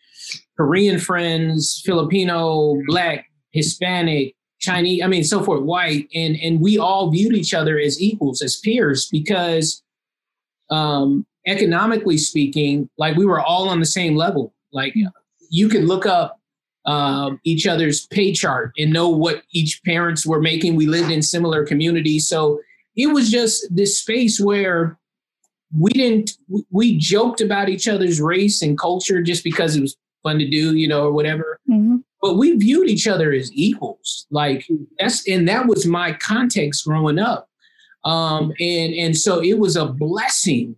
Korean 0.56 0.98
friends, 0.98 1.82
Filipino, 1.84 2.80
Black, 2.86 3.26
Hispanic, 3.52 4.34
Chinese, 4.60 5.02
I 5.02 5.06
mean, 5.06 5.24
so 5.24 5.42
forth, 5.42 5.62
white, 5.62 6.08
and 6.14 6.36
and 6.36 6.60
we 6.60 6.78
all 6.78 7.10
viewed 7.10 7.34
each 7.34 7.54
other 7.54 7.78
as 7.78 8.00
equals, 8.00 8.42
as 8.42 8.56
peers, 8.56 9.08
because 9.10 9.82
um, 10.70 11.26
economically 11.46 12.18
speaking, 12.18 12.88
like 12.98 13.16
we 13.16 13.24
were 13.24 13.40
all 13.40 13.68
on 13.68 13.80
the 13.80 13.86
same 13.86 14.16
level. 14.16 14.54
Like 14.72 14.94
you 15.50 15.68
could 15.68 15.84
look 15.84 16.06
up 16.06 16.39
um, 16.86 17.40
each 17.44 17.66
other's 17.66 18.06
pay 18.06 18.32
chart 18.32 18.72
and 18.78 18.92
know 18.92 19.08
what 19.08 19.42
each 19.52 19.82
parents 19.84 20.26
were 20.26 20.40
making. 20.40 20.76
We 20.76 20.86
lived 20.86 21.10
in 21.10 21.22
similar 21.22 21.64
communities, 21.64 22.28
so 22.28 22.60
it 22.96 23.08
was 23.08 23.30
just 23.30 23.66
this 23.74 24.00
space 24.00 24.40
where 24.40 24.98
we 25.78 25.90
didn't 25.92 26.32
we 26.70 26.98
joked 26.98 27.40
about 27.40 27.68
each 27.68 27.86
other's 27.86 28.20
race 28.20 28.62
and 28.62 28.78
culture 28.78 29.22
just 29.22 29.44
because 29.44 29.76
it 29.76 29.80
was 29.80 29.96
fun 30.22 30.38
to 30.38 30.48
do, 30.48 30.74
you 30.74 30.88
know, 30.88 31.04
or 31.04 31.12
whatever. 31.12 31.58
Mm-hmm 31.68 31.96
but 32.20 32.36
we 32.36 32.56
viewed 32.56 32.88
each 32.88 33.06
other 33.06 33.32
as 33.32 33.52
equals. 33.52 34.26
Like 34.30 34.66
that's 34.98 35.26
and 35.28 35.48
that 35.48 35.66
was 35.66 35.86
my 35.86 36.12
context 36.12 36.84
growing 36.84 37.18
up. 37.18 37.48
Um, 38.04 38.52
and 38.60 38.94
and 38.94 39.16
so 39.16 39.42
it 39.42 39.58
was 39.58 39.76
a 39.76 39.86
blessing 39.86 40.76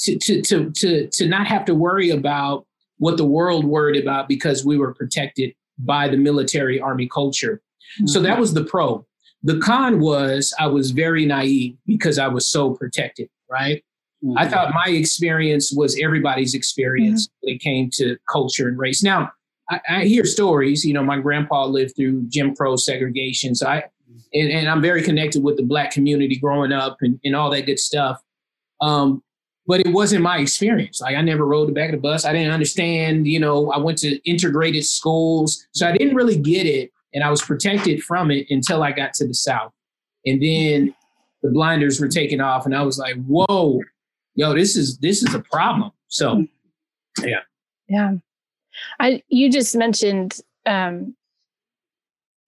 to 0.00 0.18
to 0.18 0.42
to 0.42 0.70
to 0.70 1.08
to 1.08 1.28
not 1.28 1.46
have 1.46 1.64
to 1.66 1.74
worry 1.74 2.10
about 2.10 2.66
what 3.00 3.16
the 3.16 3.24
world 3.24 3.64
worried 3.64 4.00
about 4.00 4.28
because 4.28 4.64
we 4.64 4.78
were 4.78 4.94
protected 4.94 5.54
by 5.78 6.06
the 6.06 6.18
military 6.18 6.78
army 6.80 7.08
culture. 7.08 7.62
Mm-hmm. 7.96 8.06
So 8.06 8.20
that 8.20 8.38
was 8.38 8.54
the 8.54 8.64
pro. 8.64 9.04
The 9.42 9.58
con 9.58 10.00
was 10.00 10.54
I 10.58 10.66
was 10.66 10.90
very 10.90 11.24
naive 11.24 11.76
because 11.86 12.18
I 12.18 12.28
was 12.28 12.48
so 12.48 12.74
protected, 12.74 13.28
right? 13.50 13.82
Mm-hmm. 14.22 14.36
I 14.36 14.48
thought 14.48 14.74
my 14.74 14.92
experience 14.92 15.72
was 15.72 15.98
everybody's 15.98 16.54
experience 16.54 17.26
mm-hmm. 17.26 17.46
when 17.46 17.54
it 17.56 17.58
came 17.62 17.88
to 17.94 18.18
culture 18.30 18.68
and 18.68 18.78
race. 18.78 19.02
Now, 19.02 19.32
I, 19.70 19.80
I, 19.88 20.04
hear 20.04 20.26
stories. 20.26 20.84
You 20.84 20.92
know, 20.92 21.02
my 21.02 21.18
grandpa 21.18 21.64
lived 21.64 21.96
through 21.96 22.26
Jim 22.28 22.54
Crow 22.54 22.76
segregation, 22.76 23.54
so 23.54 23.66
I 23.66 23.84
and, 24.34 24.50
and 24.50 24.68
I'm 24.68 24.82
very 24.82 25.02
connected 25.02 25.42
with 25.42 25.56
the 25.56 25.62
black 25.62 25.90
community 25.90 26.36
growing 26.36 26.72
up 26.72 26.98
and, 27.00 27.18
and 27.24 27.34
all 27.34 27.50
that 27.50 27.64
good 27.64 27.78
stuff. 27.78 28.20
Um, 28.82 29.22
but 29.70 29.78
it 29.78 29.92
wasn't 29.92 30.20
my 30.20 30.38
experience. 30.38 31.00
Like 31.00 31.14
I 31.14 31.22
never 31.22 31.46
rode 31.46 31.68
the 31.68 31.72
back 31.72 31.90
of 31.90 31.92
the 31.92 32.00
bus. 32.00 32.24
I 32.24 32.32
didn't 32.32 32.50
understand. 32.50 33.28
You 33.28 33.38
know, 33.38 33.70
I 33.70 33.78
went 33.78 33.98
to 33.98 34.18
integrated 34.28 34.84
schools, 34.84 35.64
so 35.70 35.86
I 35.86 35.96
didn't 35.96 36.16
really 36.16 36.36
get 36.36 36.66
it, 36.66 36.90
and 37.14 37.22
I 37.22 37.30
was 37.30 37.40
protected 37.40 38.02
from 38.02 38.32
it 38.32 38.48
until 38.50 38.82
I 38.82 38.90
got 38.90 39.14
to 39.14 39.28
the 39.28 39.32
South, 39.32 39.70
and 40.26 40.42
then 40.42 40.92
the 41.44 41.50
blinders 41.50 42.00
were 42.00 42.08
taken 42.08 42.40
off, 42.40 42.66
and 42.66 42.74
I 42.74 42.82
was 42.82 42.98
like, 42.98 43.14
"Whoa, 43.26 43.80
yo, 44.34 44.54
this 44.54 44.74
is 44.74 44.98
this 44.98 45.22
is 45.22 45.32
a 45.36 45.40
problem." 45.40 45.92
So, 46.08 46.44
yeah, 47.22 47.42
yeah. 47.88 48.14
I 48.98 49.22
you 49.28 49.52
just 49.52 49.76
mentioned 49.76 50.40
um, 50.66 51.14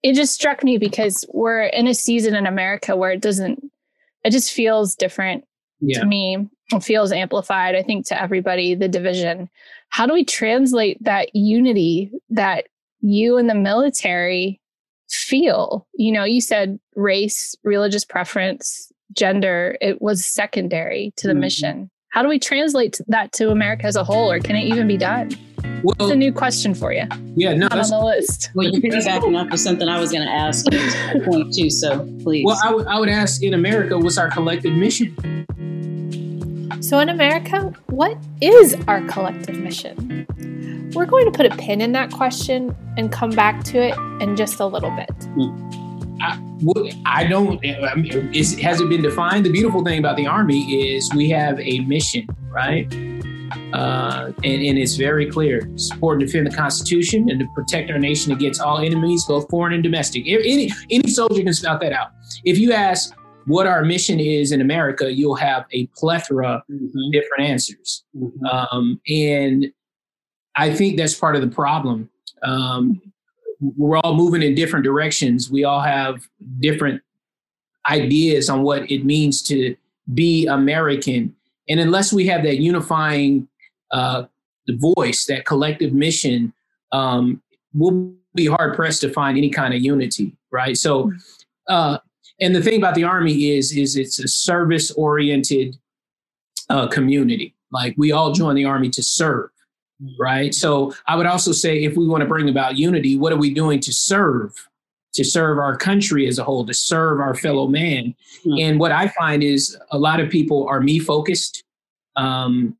it 0.03 0.15
just 0.15 0.33
struck 0.33 0.61
me 0.61 0.77
because 0.77 1.23
we're 1.31 1.67
in 1.67 1.87
a 1.87 1.93
season 1.93 2.35
in 2.35 2.45
America 2.45 2.97
where 2.97 3.11
it 3.11 3.21
doesn't 3.21 3.71
it 4.25 4.31
just 4.31 4.51
feels 4.51 4.93
different 4.93 5.45
yeah. 5.79 5.99
to 5.99 6.05
me. 6.05 6.49
It 6.77 6.83
feels 6.83 7.11
amplified, 7.11 7.75
I 7.75 7.83
think, 7.83 8.05
to 8.07 8.21
everybody, 8.21 8.75
the 8.75 8.87
division. 8.87 9.49
How 9.89 10.05
do 10.05 10.13
we 10.13 10.25
translate 10.25 11.03
that 11.03 11.35
unity 11.35 12.11
that 12.29 12.67
you 13.01 13.37
and 13.37 13.49
the 13.49 13.55
military 13.55 14.59
feel? 15.09 15.87
You 15.93 16.11
know, 16.11 16.23
you 16.23 16.41
said 16.41 16.79
race, 16.95 17.55
religious 17.63 18.05
preference, 18.05 18.91
gender, 19.15 19.77
it 19.81 20.01
was 20.01 20.25
secondary 20.25 21.13
to 21.17 21.27
the 21.27 21.33
mm-hmm. 21.33 21.41
mission. 21.41 21.89
How 22.09 22.21
do 22.21 22.29
we 22.29 22.37
translate 22.37 22.99
that 23.07 23.31
to 23.33 23.49
America 23.49 23.85
as 23.85 23.95
a 23.95 24.03
whole, 24.03 24.31
or 24.31 24.39
can 24.39 24.55
it 24.55 24.65
even 24.65 24.87
be 24.87 24.97
done? 24.97 25.31
Well, 25.83 25.95
it's 25.99 26.11
a 26.11 26.15
new 26.15 26.31
question 26.31 26.73
for 26.73 26.93
you. 26.93 27.05
Yeah, 27.35 27.53
no, 27.53 27.67
Not 27.67 27.79
on 27.79 27.89
the 27.89 27.99
list. 27.99 28.51
Well, 28.53 28.67
you're 28.67 28.81
piggybacking 28.81 29.37
off 29.37 29.51
of 29.51 29.59
something 29.59 29.89
I 29.89 29.99
was 29.99 30.11
going 30.11 30.23
to 30.23 30.31
ask 30.31 30.65
point 31.25 31.53
too. 31.53 31.69
So 31.69 32.07
please. 32.21 32.45
Well, 32.45 32.57
I, 32.63 32.67
w- 32.67 32.87
I 32.87 32.99
would 32.99 33.09
ask 33.09 33.43
in 33.43 33.53
America, 33.53 33.97
what's 33.97 34.17
our 34.17 34.29
collective 34.29 34.73
mission? 34.73 35.15
So 36.83 36.99
in 36.99 37.07
America, 37.07 37.73
what 37.85 38.17
is 38.41 38.75
our 38.89 38.99
collective 39.07 39.57
mission? 39.57 40.27
We're 40.93 41.05
going 41.05 41.23
to 41.23 41.31
put 41.31 41.45
a 41.45 41.55
pin 41.55 41.79
in 41.79 41.93
that 41.93 42.11
question 42.11 42.75
and 42.97 43.09
come 43.09 43.29
back 43.29 43.63
to 43.65 43.81
it 43.81 43.97
in 44.21 44.35
just 44.35 44.59
a 44.59 44.65
little 44.65 44.91
bit. 44.91 45.09
I, 46.21 46.37
I 47.05 47.23
don't. 47.23 47.65
I 47.65 47.95
mean, 47.95 48.33
has 48.33 48.81
it 48.81 48.89
been 48.89 49.01
defined? 49.01 49.45
The 49.45 49.49
beautiful 49.49 49.81
thing 49.81 49.97
about 49.97 50.17
the 50.17 50.27
Army 50.27 50.59
is 50.93 51.09
we 51.13 51.29
have 51.29 51.57
a 51.61 51.79
mission, 51.85 52.27
right? 52.49 52.93
Uh, 53.71 54.33
and, 54.43 54.61
and, 54.61 54.77
it's 54.77 54.95
very 54.95 55.31
clear: 55.31 55.69
support 55.77 56.19
and 56.19 56.27
defend 56.27 56.47
the 56.47 56.55
Constitution 56.55 57.29
and 57.29 57.39
to 57.39 57.47
protect 57.55 57.91
our 57.91 57.99
nation 57.99 58.33
against 58.33 58.59
all 58.59 58.79
enemies, 58.79 59.23
both 59.25 59.49
foreign 59.49 59.73
and 59.73 59.83
domestic. 59.83 60.27
Any 60.27 60.69
any 60.89 61.09
soldier 61.09 61.43
can 61.43 61.53
spout 61.53 61.79
that 61.79 61.93
out. 61.93 62.09
If 62.43 62.57
you 62.57 62.73
ask 62.73 63.15
what 63.45 63.67
our 63.67 63.83
mission 63.83 64.19
is 64.19 64.51
in 64.51 64.61
America, 64.61 65.11
you'll 65.11 65.35
have 65.35 65.65
a 65.71 65.87
plethora 65.95 66.63
mm-hmm. 66.69 66.85
of 66.85 67.11
different 67.11 67.43
answers. 67.43 68.03
Mm-hmm. 68.15 68.45
Um, 68.45 69.01
and 69.07 69.71
I 70.55 70.73
think 70.73 70.97
that's 70.97 71.13
part 71.13 71.35
of 71.35 71.41
the 71.41 71.47
problem. 71.47 72.09
Um, 72.43 73.01
we're 73.59 73.97
all 73.97 74.15
moving 74.15 74.41
in 74.41 74.55
different 74.55 74.83
directions. 74.83 75.49
We 75.49 75.63
all 75.63 75.81
have 75.81 76.27
different 76.59 77.01
ideas 77.89 78.49
on 78.49 78.63
what 78.63 78.89
it 78.91 79.05
means 79.05 79.41
to 79.43 79.75
be 80.13 80.47
American. 80.47 81.35
And 81.69 81.79
unless 81.79 82.11
we 82.11 82.27
have 82.27 82.43
that 82.43 82.57
unifying 82.57 83.47
uh, 83.91 84.25
voice, 84.69 85.25
that 85.25 85.45
collective 85.45 85.93
mission, 85.93 86.53
um, 86.91 87.41
we'll 87.73 88.13
be 88.35 88.47
hard 88.47 88.75
pressed 88.75 89.01
to 89.01 89.09
find 89.09 89.37
any 89.37 89.49
kind 89.49 89.73
of 89.73 89.81
unity, 89.81 90.35
right? 90.51 90.77
So, 90.77 91.11
uh, 91.67 91.99
and 92.43 92.55
the 92.55 92.61
thing 92.61 92.77
about 92.77 92.95
the 92.95 93.03
Army 93.03 93.51
is, 93.51 93.75
is 93.75 93.95
it's 93.95 94.19
a 94.19 94.27
service 94.27 94.91
oriented 94.91 95.77
uh, 96.69 96.87
community. 96.87 97.55
Like 97.71 97.95
we 97.97 98.11
all 98.11 98.31
join 98.31 98.55
the 98.55 98.65
Army 98.65 98.89
to 98.91 99.03
serve 99.03 99.49
right? 100.17 100.53
So 100.53 100.93
I 101.07 101.15
would 101.15 101.25
also 101.25 101.51
say 101.51 101.83
if 101.83 101.95
we 101.95 102.07
want 102.07 102.21
to 102.21 102.27
bring 102.27 102.49
about 102.49 102.77
unity, 102.77 103.17
what 103.17 103.33
are 103.33 103.37
we 103.37 103.53
doing 103.53 103.79
to 103.81 103.93
serve? 103.93 104.53
To 105.13 105.23
serve 105.23 105.59
our 105.59 105.77
country 105.77 106.27
as 106.27 106.39
a 106.39 106.43
whole, 106.43 106.65
to 106.65 106.73
serve 106.73 107.19
our 107.19 107.35
fellow 107.35 107.67
man. 107.67 108.15
Mm-hmm. 108.45 108.59
And 108.59 108.79
what 108.79 108.91
I 108.91 109.09
find 109.09 109.43
is 109.43 109.77
a 109.91 109.97
lot 109.97 110.19
of 110.19 110.29
people 110.29 110.67
are 110.67 110.81
me 110.81 110.99
focused. 110.99 111.63
Um, 112.15 112.77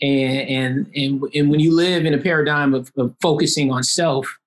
and, 0.00 0.48
and, 0.48 0.90
and, 0.96 1.22
and 1.34 1.50
when 1.50 1.60
you 1.60 1.74
live 1.74 2.04
in 2.04 2.14
a 2.14 2.18
paradigm 2.18 2.74
of, 2.74 2.90
of 2.96 3.14
focusing 3.22 3.70
on 3.70 3.84
self, 3.84 4.38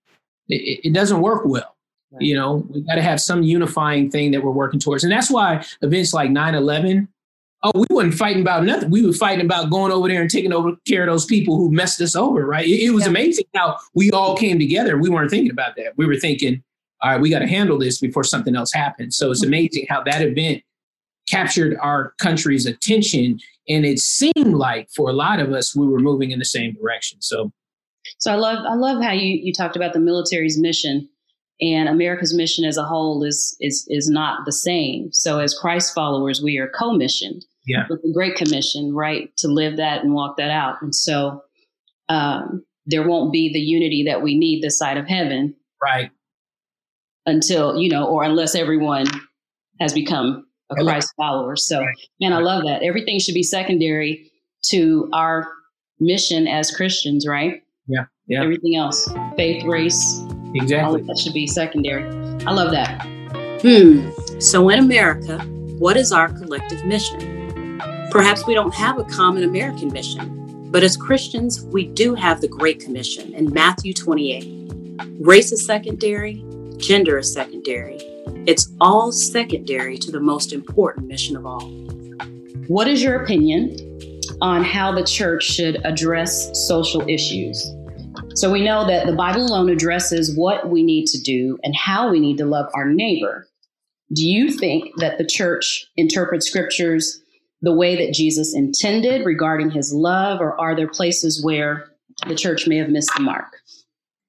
it, 0.50 0.82
it 0.84 0.94
doesn't 0.94 1.22
work 1.22 1.44
well. 1.46 1.75
Right. 2.16 2.22
You 2.22 2.36
know, 2.36 2.66
we 2.70 2.82
got 2.82 2.96
to 2.96 3.02
have 3.02 3.22
some 3.22 3.44
unifying 3.44 4.10
thing 4.10 4.32
that 4.32 4.44
we're 4.44 4.52
working 4.52 4.80
towards. 4.80 5.04
And 5.04 5.12
that's 5.12 5.30
why 5.30 5.66
events 5.82 6.14
like 6.14 6.32
9 6.32 6.56
11 6.56 7.08
oh, 7.66 7.72
we 7.74 7.88
wasn't 7.90 8.14
fighting 8.14 8.42
about 8.42 8.64
nothing. 8.64 8.90
We 8.90 9.06
were 9.06 9.14
fighting 9.14 9.44
about 9.44 9.70
going 9.70 9.92
over 9.92 10.08
there 10.08 10.22
and 10.22 10.30
taking 10.30 10.54
over 10.54 10.74
care 10.88 11.04
of 11.04 11.10
those 11.10 11.26
people 11.26 11.58
who 11.58 11.72
messed 11.72 12.00
us 12.00 12.16
over, 12.16 12.46
right? 12.46 12.66
It, 12.66 12.86
it 12.86 12.92
was 12.92 13.04
yeah. 13.04 13.10
amazing 13.10 13.46
how 13.56 13.78
we 13.94 14.12
all 14.12 14.38
came 14.38 14.60
together. 14.60 14.98
We 14.98 15.10
weren't 15.10 15.32
thinking 15.32 15.52
about 15.52 15.76
that. 15.78 15.98
We 15.98 16.06
were 16.06 16.16
thinking, 16.16 16.64
all 17.02 17.12
right, 17.12 17.22
we 17.22 17.30
got 17.30 17.40
to 17.40 17.48
handle 17.48 17.80
this 17.80 18.00
before 18.00 18.24
something 18.24 18.56
else 18.56 18.72
happens. 18.72 19.18
So 19.18 19.32
it's 19.32 19.42
mm-hmm. 19.42 19.50
amazing 19.50 19.86
how 19.90 20.04
that 20.04 20.22
event 20.22 20.64
captured 21.28 21.76
our 21.82 22.14
country's 22.20 22.68
attention. 22.68 23.40
And 23.68 23.84
it 23.86 24.00
seemed 24.00 24.54
like 24.54 24.90
for 24.96 25.10
a 25.10 25.14
lot 25.14 25.40
of 25.40 25.52
us, 25.52 25.76
we 25.76 25.88
were 25.88 26.00
moving 26.00 26.32
in 26.32 26.40
the 26.40 26.46
same 26.46 26.74
direction. 26.74 27.22
So 27.22 27.52
so 28.20 28.32
I 28.32 28.36
love 28.36 28.64
I 28.70 28.76
love 28.76 29.02
how 29.02 29.14
you, 29.14 29.40
you 29.42 29.52
talked 29.52 29.76
about 29.76 29.94
the 29.94 30.00
military's 30.00 30.60
mission 30.60 31.10
and 31.62 31.88
America's 31.88 32.36
mission 32.36 32.66
as 32.66 32.78
a 32.78 32.84
whole 32.84 33.24
is 33.24 33.56
is 33.62 33.86
is 33.90 34.10
not 34.10 34.46
the 34.46 34.52
same. 34.52 35.12
So 35.12 35.40
as 35.40 35.58
Christ 35.58 35.94
followers, 35.96 36.42
we 36.44 36.58
are 36.58 36.70
co-missioned 36.78 37.46
yeah. 37.66 37.86
with 37.90 38.02
the 38.02 38.12
Great 38.14 38.36
Commission, 38.36 38.94
right, 38.94 39.36
to 39.38 39.48
live 39.48 39.78
that 39.78 40.04
and 40.04 40.14
walk 40.14 40.38
that 40.38 40.52
out. 40.52 40.82
And 40.82 40.94
so 40.94 41.42
um, 42.10 42.64
there 42.86 43.08
won't 43.08 43.32
be 43.32 43.52
the 43.52 43.60
unity 43.60 44.04
that 44.08 44.22
we 44.22 44.38
need 44.38 44.62
this 44.62 44.78
side 44.78 44.98
of 44.98 45.08
heaven, 45.08 45.56
right, 45.82 46.12
until 47.26 47.78
you 47.78 47.90
know, 47.90 48.06
or 48.06 48.24
unless 48.24 48.56
everyone 48.56 49.08
has 49.80 49.94
become 49.94 50.46
a 50.72 50.76
Christ 50.84 51.14
follower. 51.18 51.56
So, 51.56 51.80
right. 51.80 51.96
man, 52.20 52.34
I 52.34 52.40
love 52.40 52.64
that. 52.64 52.82
Everything 52.82 53.20
should 53.20 53.36
be 53.36 53.44
secondary 53.44 54.32
to 54.70 55.10
our 55.14 55.48
mission 56.00 56.48
as 56.48 56.76
Christians, 56.76 57.28
right? 57.28 57.62
Yeah, 57.88 58.06
yeah. 58.28 58.42
Everything 58.42 58.76
else, 58.76 59.08
faith, 59.38 59.64
race, 59.64 60.20
exactly, 60.56 61.02
that 61.02 61.18
should 61.18 61.34
be 61.34 61.48
secondary. 61.48 62.06
I 62.46 62.52
love 62.52 62.72
that. 62.72 63.06
Hmm. 63.62 64.10
So 64.40 64.70
in 64.70 64.80
America, 64.80 65.40
what 65.80 65.98
is 65.98 66.12
our 66.12 66.30
collective 66.30 66.86
mission? 66.86 67.80
Perhaps 68.12 68.46
we 68.46 68.54
don't 68.54 68.74
have 68.74 68.98
a 68.98 69.04
common 69.04 69.44
American 69.44 69.92
mission, 69.92 70.70
but 70.72 70.84
as 70.84 70.96
Christians, 70.96 71.66
we 71.66 71.88
do 71.88 72.16
have 72.16 72.42
the 72.42 72.48
Great 72.48 72.80
Commission 72.80 73.34
in 73.34 73.52
Matthew 73.54 73.94
28. 73.94 74.72
Race 75.20 75.52
is 75.52 75.66
secondary, 75.66 76.44
gender 76.78 77.18
is 77.18 77.34
secondary. 77.34 77.98
It's 78.46 78.72
all 78.80 79.12
secondary 79.12 79.98
to 79.98 80.12
the 80.12 80.20
most 80.20 80.54
important 80.54 81.08
mission 81.08 81.36
of 81.36 81.46
all. 81.46 81.68
What 82.68 82.88
is 82.88 83.02
your 83.02 83.22
opinion 83.22 83.76
on 84.42 84.64
how 84.64 84.92
the 84.92 85.04
church 85.04 85.44
should 85.44 85.84
address 85.86 86.68
social 86.68 87.02
issues? 87.08 87.75
So 88.36 88.52
we 88.52 88.62
know 88.62 88.86
that 88.86 89.06
the 89.06 89.14
Bible 89.14 89.46
alone 89.46 89.70
addresses 89.70 90.36
what 90.36 90.70
we 90.70 90.84
need 90.84 91.08
to 91.08 91.22
do 91.22 91.58
and 91.64 91.74
how 91.74 92.12
we 92.12 92.20
need 92.20 92.38
to 92.40 92.46
love 92.46 92.70
our 92.76 92.86
neighbor. 92.86 93.48
Do 94.14 94.28
you 94.28 94.52
think 94.52 94.94
that 94.98 95.18
the 95.18 95.26
church 95.26 95.88
interprets 95.96 96.46
scriptures 96.46 97.22
the 97.62 97.74
way 97.74 97.96
that 97.96 98.14
Jesus 98.14 98.54
intended 98.54 99.26
regarding 99.26 99.72
his 99.72 99.94
love, 99.94 100.42
or 100.42 100.60
are 100.60 100.76
there 100.76 100.90
places 100.90 101.42
where 101.44 101.88
the 102.28 102.36
church 102.36 102.68
may 102.68 102.76
have 102.76 102.90
missed 102.90 103.12
the 103.16 103.24
mark? 103.24 103.48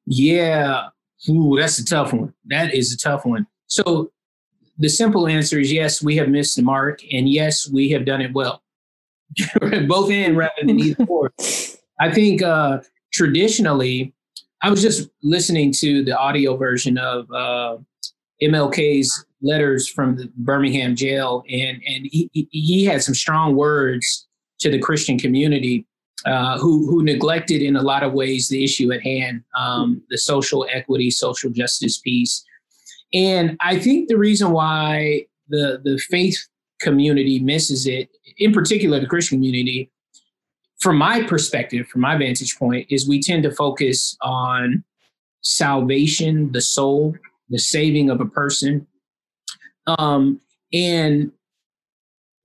Yeah. 0.07 0.89
Ooh, 1.29 1.57
that's 1.59 1.81
a 1.81 1.85
tough 1.85 2.13
one. 2.13 2.33
That 2.45 2.73
is 2.75 2.93
a 2.93 2.97
tough 2.97 3.27
one. 3.27 3.49
So 3.67 4.13
the 4.79 4.89
simple 4.89 5.27
answer 5.27 5.59
is 5.59 5.73
yes, 5.73 6.01
we 6.01 6.15
have 6.17 6.29
missed 6.29 6.55
the 6.55 6.63
mark, 6.63 7.01
and 7.13 7.29
yes, 7.29 7.69
we 7.69 7.91
have 7.91 8.05
done 8.05 8.21
it 8.21 8.33
well. 8.33 8.63
Both 9.89 10.11
and 10.13 10.37
rather 10.37 10.53
than 10.63 10.79
either 10.79 11.05
or. 11.07 11.33
I 12.01 12.13
think 12.13 12.43
uh, 12.43 12.81
traditionally, 13.17 14.13
I 14.63 14.71
was 14.71 14.83
just 14.83 15.09
listening 15.23 15.73
to 15.79 16.05
the 16.05 16.17
audio 16.17 16.57
version 16.57 16.99
of 16.99 17.31
uh, 17.33 17.79
MLK's 18.43 19.25
letters 19.43 19.89
from 19.89 20.17
the 20.17 20.31
Birmingham 20.37 20.95
jail, 20.95 21.43
and 21.51 21.83
and 21.87 22.07
he, 22.11 22.31
he 22.51 22.85
had 22.85 23.03
some 23.03 23.15
strong 23.15 23.57
words 23.57 24.27
to 24.61 24.71
the 24.71 24.79
Christian 24.79 25.19
community 25.19 25.87
uh, 26.27 26.59
who 26.59 26.87
who 26.87 27.03
neglected 27.03 27.63
in 27.63 27.77
a 27.77 27.83
lot 27.83 28.03
of 28.03 28.13
ways 28.13 28.49
the 28.49 28.63
issue 28.63 28.93
at 28.93 29.03
hand, 29.03 29.43
um, 29.59 30.03
the 30.11 30.19
social 30.19 30.67
equity, 30.71 31.11
social 31.11 31.51
justice 31.51 31.99
piece. 31.99 32.45
And 33.15 33.57
I 33.61 33.79
think 33.79 34.09
the 34.09 34.19
reason 34.19 34.51
why 34.51 35.27
the 35.49 35.81
the 35.83 35.99
faith 36.11 36.39
community 36.81 37.39
misses 37.39 37.87
it, 37.87 38.11
in 38.37 38.53
particular 38.53 39.01
the 39.01 39.07
Christian 39.07 39.39
community, 39.39 39.91
from 40.79 40.97
my 40.97 41.23
perspective, 41.23 41.87
from 41.89 42.03
my 42.03 42.17
vantage 42.17 42.59
point, 42.59 42.87
is 42.91 43.09
we 43.09 43.21
tend 43.21 43.43
to 43.45 43.51
focus 43.51 44.17
on 44.23 44.85
salvation, 45.43 46.53
the 46.53 46.61
soul, 46.61 47.15
the 47.49 47.59
saving 47.59 48.11
of 48.11 48.21
a 48.21 48.27
person. 48.27 48.87
Um, 49.87 50.41
and 50.73 51.33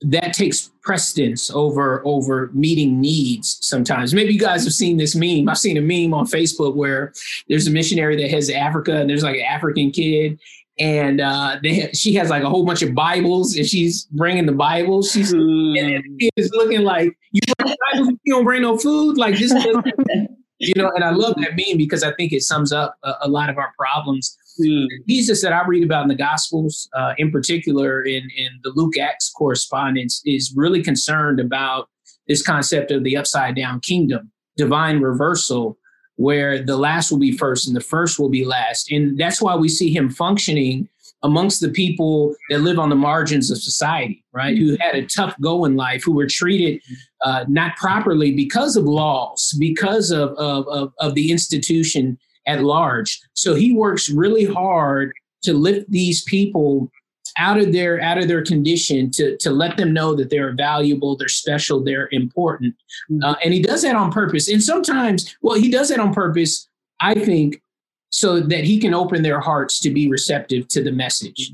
that 0.01 0.33
takes 0.33 0.71
precedence 0.81 1.51
over 1.51 2.01
over 2.05 2.49
meeting 2.53 2.99
needs 2.99 3.59
sometimes 3.61 4.15
maybe 4.15 4.33
you 4.33 4.39
guys 4.39 4.63
have 4.63 4.73
seen 4.73 4.97
this 4.97 5.15
meme 5.15 5.47
i've 5.47 5.59
seen 5.59 5.77
a 5.77 5.81
meme 5.81 6.11
on 6.11 6.25
facebook 6.25 6.75
where 6.75 7.13
there's 7.47 7.67
a 7.67 7.71
missionary 7.71 8.15
that 8.15 8.31
has 8.31 8.49
africa 8.49 8.95
and 8.95 9.07
there's 9.07 9.21
like 9.21 9.35
an 9.35 9.45
african 9.47 9.91
kid 9.91 10.39
and 10.79 11.21
uh, 11.21 11.57
they 11.61 11.89
she 11.93 12.13
has 12.15 12.29
like 12.29 12.43
a 12.43 12.49
whole 12.49 12.65
bunch 12.65 12.81
of 12.81 12.93
Bibles, 12.93 13.55
and 13.55 13.65
she's 13.65 14.05
bringing 14.05 14.45
the 14.45 14.51
Bibles. 14.51 15.11
She's 15.11 15.33
mm. 15.33 16.01
is 16.37 16.51
looking 16.53 16.81
like 16.81 17.17
you 17.31 17.41
bring 17.57 17.75
Bibles, 17.91 18.09
you 18.23 18.33
don't 18.33 18.43
bring 18.43 18.61
no 18.61 18.77
food. 18.77 19.17
Like 19.17 19.37
this, 19.37 19.51
you 20.59 20.73
know. 20.75 20.91
And 20.95 21.03
I 21.03 21.11
love 21.11 21.35
that 21.37 21.51
meme 21.55 21.77
because 21.77 22.03
I 22.03 22.13
think 22.13 22.31
it 22.31 22.41
sums 22.41 22.71
up 22.71 22.95
a, 23.03 23.13
a 23.23 23.29
lot 23.29 23.49
of 23.49 23.57
our 23.57 23.73
problems. 23.77 24.35
Mm. 24.59 24.87
Jesus 25.07 25.41
that 25.41 25.53
I 25.53 25.65
read 25.65 25.83
about 25.83 26.03
in 26.03 26.07
the 26.07 26.15
Gospels, 26.15 26.89
uh, 26.95 27.13
in 27.17 27.31
particular 27.31 28.03
in 28.03 28.29
in 28.35 28.49
the 28.63 28.71
Luke 28.75 28.97
Acts 28.97 29.29
correspondence, 29.29 30.21
is 30.25 30.53
really 30.55 30.81
concerned 30.81 31.39
about 31.39 31.89
this 32.27 32.41
concept 32.41 32.91
of 32.91 33.03
the 33.03 33.17
upside 33.17 33.55
down 33.55 33.81
kingdom, 33.81 34.31
divine 34.55 35.01
reversal, 35.01 35.77
where 36.15 36.61
the 36.61 36.77
last 36.77 37.11
will 37.11 37.19
be 37.19 37.37
first 37.37 37.67
and 37.67 37.75
the 37.75 37.81
first 37.81 38.19
will 38.19 38.29
be 38.29 38.45
last. 38.45 38.91
And 38.91 39.17
that's 39.17 39.41
why 39.41 39.55
we 39.55 39.69
see 39.69 39.93
him 39.93 40.09
functioning 40.09 40.87
amongst 41.23 41.61
the 41.61 41.69
people 41.69 42.35
that 42.49 42.59
live 42.59 42.79
on 42.79 42.89
the 42.89 42.95
margins 42.95 43.51
of 43.51 43.61
society, 43.61 44.23
right? 44.33 44.57
Who 44.57 44.75
had 44.79 44.95
a 44.95 45.05
tough 45.05 45.35
go 45.39 45.65
in 45.65 45.75
life, 45.75 46.03
who 46.03 46.13
were 46.13 46.27
treated 46.27 46.81
uh, 47.23 47.45
not 47.47 47.75
properly 47.77 48.31
because 48.31 48.75
of 48.75 48.85
laws, 48.85 49.55
because 49.59 50.11
of, 50.11 50.29
of, 50.31 50.67
of, 50.67 50.93
of 50.99 51.15
the 51.15 51.31
institution 51.31 52.17
at 52.47 52.63
large. 52.63 53.21
So 53.33 53.53
he 53.53 53.73
works 53.73 54.09
really 54.09 54.45
hard 54.45 55.11
to 55.43 55.53
lift 55.53 55.89
these 55.91 56.23
people 56.23 56.91
out 57.37 57.57
of 57.57 57.71
their 57.71 57.99
out 58.01 58.17
of 58.17 58.27
their 58.27 58.43
condition 58.43 59.09
to 59.11 59.37
to 59.37 59.51
let 59.51 59.77
them 59.77 59.93
know 59.93 60.15
that 60.15 60.29
they're 60.29 60.53
valuable 60.53 61.15
they're 61.15 61.27
special 61.27 61.83
they're 61.83 62.09
important. 62.11 62.75
Mm-hmm. 63.11 63.23
uh, 63.23 63.35
and 63.43 63.53
he 63.53 63.61
does 63.61 63.81
that 63.83 63.95
on 63.95 64.11
purpose. 64.11 64.49
And 64.49 64.63
sometimes 64.63 65.35
well 65.41 65.57
he 65.57 65.69
does 65.69 65.89
that 65.89 65.99
on 65.99 66.13
purpose 66.13 66.67
i 66.99 67.13
think 67.13 67.61
so 68.09 68.39
that 68.39 68.63
he 68.65 68.77
can 68.79 68.93
open 68.93 69.21
their 69.21 69.39
hearts 69.39 69.79
to 69.79 69.89
be 69.89 70.09
receptive 70.09 70.67
to 70.67 70.83
the 70.83 70.91
message. 70.91 71.53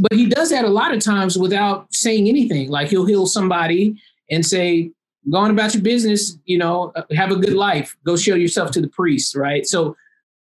But 0.00 0.14
he 0.14 0.26
does 0.26 0.48
that 0.48 0.64
a 0.64 0.68
lot 0.68 0.94
of 0.94 1.00
times 1.00 1.36
without 1.36 1.92
saying 1.92 2.26
anything. 2.26 2.70
Like 2.70 2.88
he'll 2.88 3.04
heal 3.04 3.26
somebody 3.26 4.00
and 4.30 4.44
say 4.44 4.90
go 5.30 5.38
on 5.38 5.50
about 5.50 5.74
your 5.74 5.82
business 5.82 6.38
you 6.44 6.58
know 6.58 6.92
uh, 6.96 7.02
have 7.14 7.30
a 7.30 7.36
good 7.36 7.54
life. 7.54 7.96
Go 8.04 8.16
show 8.16 8.34
yourself 8.34 8.70
to 8.72 8.80
the 8.80 8.88
priest 8.88 9.34
right? 9.34 9.66
So 9.66 9.96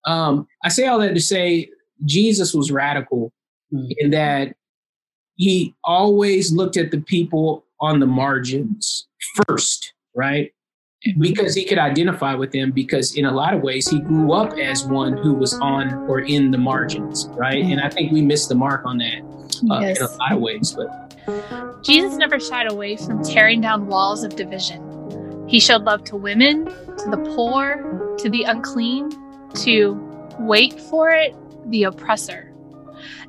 um, 0.05 0.47
i 0.65 0.69
say 0.69 0.87
all 0.87 0.99
that 0.99 1.15
to 1.15 1.21
say 1.21 1.71
jesus 2.05 2.55
was 2.55 2.71
radical 2.71 3.33
mm-hmm. 3.73 3.93
in 3.99 4.11
that 4.11 4.55
he 5.37 5.75
always 5.85 6.53
looked 6.53 6.77
at 6.77 6.91
the 6.91 7.01
people 7.01 7.65
on 7.81 8.01
the 8.01 8.07
margins 8.07 9.09
first, 9.47 9.93
right? 10.15 10.53
Mm-hmm. 11.07 11.21
Because 11.21 11.55
he 11.55 11.65
could 11.65 11.79
identify 11.79 12.35
with 12.35 12.53
them, 12.53 12.71
because 12.71 13.17
in 13.17 13.25
a 13.25 13.33
lot 13.33 13.55
of 13.55 13.63
ways, 13.63 13.89
he 13.89 13.99
grew 14.01 14.33
up 14.33 14.57
as 14.59 14.85
one 14.85 15.17
who 15.17 15.35
was 15.35 15.55
on 15.55 15.93
or 16.09 16.21
in 16.21 16.51
the 16.51 16.59
margins, 16.59 17.27
right? 17.31 17.65
And 17.65 17.81
I 17.81 17.89
think 17.89 18.13
we 18.13 18.23
missed 18.23 18.49
the 18.49 18.55
mark 18.55 18.85
on 18.85 18.99
that 18.99 19.23
uh, 19.71 19.81
yes. 19.81 19.99
in 19.99 20.05
a 20.05 20.11
lot 20.11 20.33
of 20.33 20.41
ways. 20.41 20.73
But 20.73 21.83
Jesus 21.83 22.17
never 22.17 22.39
shied 22.39 22.71
away 22.71 22.97
from 22.97 23.23
tearing 23.25 23.61
down 23.61 23.87
walls 23.89 24.23
of 24.23 24.37
division. 24.37 25.49
He 25.49 25.59
showed 25.59 25.83
love 25.83 26.05
to 26.05 26.17
women, 26.17 26.67
to 26.67 27.11
the 27.11 27.33
poor, 27.35 28.17
to 28.19 28.31
the 28.31 28.45
unclean, 28.45 29.11
to 29.55 29.99
wait 30.39 30.79
for 30.79 31.11
it, 31.11 31.35
the 31.67 31.85
oppressor 31.85 32.52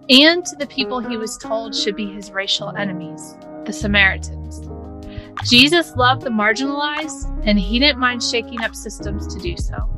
and 0.10 0.46
to 0.46 0.56
the 0.56 0.68
people 0.68 1.00
he 1.00 1.18
was 1.18 1.38
told 1.38 1.76
should 1.76 1.96
be 1.96 2.12
his 2.12 2.32
racial 2.32 2.76
enemies, 2.76 3.36
the 3.66 3.74
Samaritans. 3.74 4.62
Jesus 5.46 5.96
loved 5.96 6.22
the 6.22 6.30
marginalized, 6.30 7.42
and 7.46 7.60
he 7.60 7.80
didn't 7.80 8.00
mind 8.00 8.24
shaking 8.24 8.62
up 8.62 8.76
systems 8.76 9.34
to 9.34 9.42
do 9.42 9.56
so. 9.58 9.90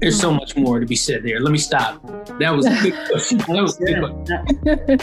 There's 0.00 0.20
so 0.20 0.30
much 0.32 0.56
more 0.56 0.78
to 0.78 0.86
be 0.86 0.94
said 0.94 1.24
there. 1.24 1.40
Let 1.40 1.50
me 1.50 1.58
stop. 1.58 2.00
That 2.38 2.54
was 2.54 2.66
a 2.66 2.80
good 2.82 2.94
question. 3.10 3.38
That 3.38 3.62
was 3.62 3.80
a 3.80 3.84
good 3.84 4.00
question. 4.00 5.00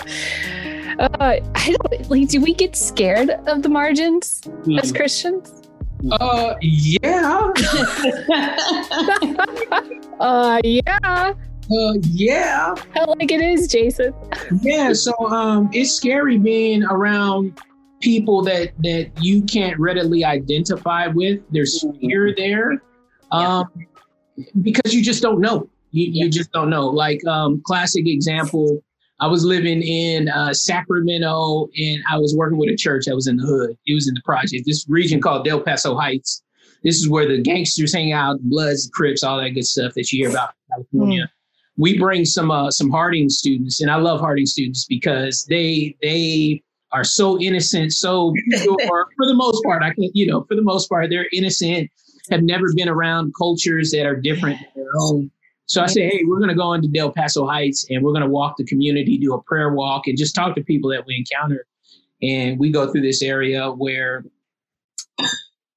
uh, 1.00 1.40
I 1.56 1.76
don't 1.78 2.10
like. 2.10 2.30
Do 2.30 2.40
we 2.42 2.54
get 2.54 2.76
scared 2.76 3.32
of 3.48 3.62
the 3.62 3.70
margins 3.70 4.42
mm. 4.46 4.80
as 4.82 4.92
Christians? 4.94 5.62
Uh, 6.12 6.56
yeah. 6.62 7.52
uh, 10.20 10.62
yeah. 10.64 11.34
Uh, 11.72 11.94
yeah. 12.02 12.76
like 13.08 13.32
it 13.32 13.42
is, 13.42 13.68
Jason. 13.68 14.14
yeah. 14.62 14.94
So 14.94 15.14
um, 15.30 15.70
it's 15.74 15.92
scary 15.92 16.38
being 16.38 16.84
around 16.84 17.60
people 18.02 18.44
that 18.44 18.72
that 18.80 19.12
you 19.22 19.42
can't 19.44 19.80
readily 19.80 20.24
identify 20.24 21.08
with. 21.08 21.42
There's 21.50 21.84
mm-hmm. 21.84 22.00
fear 22.00 22.34
there, 22.36 22.82
um, 23.32 23.70
yeah. 24.36 24.46
because 24.62 24.94
you 24.94 25.04
just 25.04 25.22
don't 25.22 25.42
know. 25.42 25.70
You 25.92 26.08
yeah. 26.12 26.26
you 26.26 26.30
just 26.30 26.52
don't 26.52 26.70
know. 26.70 26.88
Like 26.88 27.26
um, 27.26 27.62
classic 27.66 28.08
example. 28.08 28.84
I 29.22 29.28
was 29.28 29.46
living 29.46 29.82
in 29.82 30.28
uh, 30.28 30.54
Sacramento 30.54 31.70
and 31.78 32.04
I 32.12 32.18
was 32.18 32.36
working 32.36 32.58
with 32.58 32.70
a 32.70 32.76
church 32.76 33.06
that 33.06 33.16
was 33.16 33.28
in 33.28 33.38
the 33.38 33.46
hood. 33.46 33.78
It 33.88 33.94
was 33.94 34.10
in 34.10 34.14
the 34.14 34.22
project, 34.26 34.66
this 34.66 34.86
region 34.90 35.22
called 35.22 35.46
Del 35.46 35.62
Paso 35.62 35.96
Heights. 35.96 36.44
This 36.84 36.98
is 36.98 37.08
where 37.08 37.26
the 37.26 37.42
gangsters 37.42 37.94
hang 37.94 38.12
out, 38.12 38.42
Bloods, 38.42 38.90
Crips, 38.94 39.24
all 39.24 39.42
that 39.42 39.52
good 39.52 39.66
stuff 39.66 39.94
that 39.94 40.12
you 40.12 40.20
hear 40.20 40.32
about 40.32 40.50
in 40.50 40.76
California. 40.76 41.32
We 41.78 41.98
bring 41.98 42.26
some 42.26 42.52
uh, 42.52 42.72
some 42.72 42.90
Harding 42.90 43.30
students, 43.30 43.82
and 43.82 43.92
I 43.92 43.96
love 43.96 44.20
Harding 44.20 44.46
students 44.46 44.86
because 44.86 45.46
they 45.46 45.96
they 46.02 46.64
are 46.92 47.04
so 47.04 47.40
innocent, 47.40 47.92
so 47.92 48.34
pure 48.50 49.08
for 49.18 49.26
the 49.26 49.34
most 49.34 49.64
part. 49.66 49.84
I 49.84 49.94
can 49.94 50.10
you 50.14 50.28
know 50.28 50.44
for 50.44 50.56
the 50.56 50.62
most 50.62 50.88
part 50.88 51.10
they're 51.10 51.28
innocent, 51.34 51.90
have 52.32 52.44
never 52.44 52.68
been 52.76 52.90
around 52.90 53.34
cultures 53.38 53.92
that 53.92 54.06
are 54.06 54.16
different 54.16 54.60
than 54.60 54.84
their 54.84 54.92
own. 55.00 55.32
So 55.68 55.82
I 55.82 55.88
say, 55.88 56.08
hey, 56.08 56.22
we're 56.26 56.38
going 56.38 56.50
to 56.50 56.56
go 56.56 56.74
into 56.74 56.88
Del 56.88 57.12
Paso 57.12 57.48
Heights 57.48 57.88
and 57.90 58.04
we're 58.04 58.12
going 58.12 58.22
to 58.22 58.30
walk 58.30 58.56
the 58.58 58.66
community, 58.66 59.18
do 59.18 59.34
a 59.34 59.42
prayer 59.42 59.74
walk, 59.74 60.06
and 60.06 60.16
just 60.16 60.36
talk 60.36 60.54
to 60.56 60.64
people 60.64 60.92
that 60.92 61.06
we 61.08 61.16
encounter. 61.16 61.66
And 62.22 62.60
we 62.60 62.72
go 62.72 62.92
through 62.92 63.02
this 63.02 63.24
area 63.24 63.72
where 63.72 64.24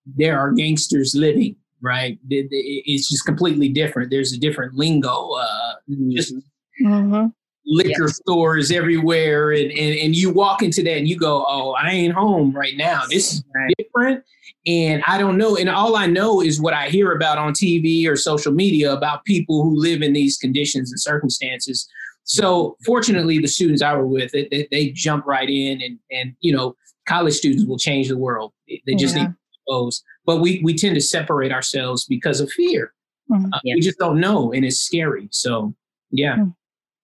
there 0.07 0.39
are 0.39 0.53
gangsters 0.53 1.15
living 1.15 1.57
right? 1.81 2.19
It's 2.29 3.09
just 3.09 3.25
completely 3.25 3.69
different. 3.69 4.11
There's 4.11 4.33
a 4.33 4.39
different 4.39 4.75
lingo. 4.75 5.33
Uh, 5.33 5.75
just 6.11 6.35
mm-hmm. 6.83 7.27
liquor 7.67 8.07
yes. 8.07 8.17
stores 8.17 8.71
everywhere 8.71 9.53
and, 9.53 9.71
and 9.73 9.99
and 9.99 10.17
you 10.17 10.31
walk 10.31 10.63
into 10.63 10.83
that 10.83 10.97
and 10.97 11.09
you 11.09 11.17
go 11.17 11.45
oh 11.49 11.73
i 11.73 11.91
ain't 11.91 12.15
home 12.15 12.53
right 12.53 12.77
now 12.77 13.03
this 13.11 13.35
is 13.35 13.45
right. 13.55 13.73
different 13.79 14.23
and 14.67 15.03
i 15.07 15.19
don't 15.19 15.37
know 15.39 15.57
and 15.57 15.69
all 15.69 15.97
i 15.97 16.07
know 16.07 16.41
is 16.41 16.61
what 16.61 16.75
i 16.75 16.89
hear 16.89 17.13
about 17.13 17.39
on 17.39 17.53
tv 17.53 18.07
or 18.07 18.17
social 18.17 18.53
media 18.53 18.93
about 18.93 19.25
people 19.25 19.63
who 19.63 19.79
live 19.79 20.03
in 20.03 20.13
these 20.13 20.37
conditions 20.37 20.91
and 20.91 21.01
circumstances 21.01 21.89
so 22.25 22.77
fortunately 22.85 23.39
the 23.39 23.49
students 23.49 23.83
i 23.83 23.95
were 23.95 24.07
with 24.07 24.31
they, 24.33 24.47
they, 24.51 24.69
they 24.71 24.91
jump 24.91 25.27
right 25.27 25.49
in 25.49 25.81
and 25.81 25.99
and 26.11 26.35
you 26.41 26.55
know 26.55 26.77
college 27.07 27.35
students 27.35 27.65
will 27.65 27.79
change 27.79 28.09
the 28.09 28.19
world 28.19 28.53
they 28.87 28.95
just 28.95 29.17
yeah. 29.17 29.25
need 29.25 29.35
those 29.69 30.03
but 30.25 30.39
we 30.39 30.61
we 30.65 30.75
tend 30.75 30.95
to 30.95 31.01
separate 31.01 31.53
ourselves 31.53 32.05
because 32.07 32.41
of 32.41 32.51
fear 32.51 32.93
mm-hmm. 33.31 33.53
uh, 33.53 33.61
we 33.65 33.81
just 33.81 33.99
don't 33.99 34.21
know 34.21 34.53
and 34.53 34.65
it's 34.65 34.79
scary 34.79 35.29
so 35.31 35.75
yeah 36.11 36.37
mm. 36.37 36.55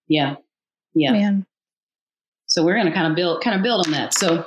yeah 0.08 0.36
yeah. 0.94 1.12
Man. 1.12 1.46
So 2.46 2.64
we're 2.64 2.74
going 2.74 2.86
to 2.86 2.92
kind 2.92 3.06
of 3.06 3.16
build 3.16 3.42
kind 3.42 3.56
of 3.56 3.62
build 3.62 3.86
on 3.86 3.92
that. 3.92 4.14
So 4.14 4.46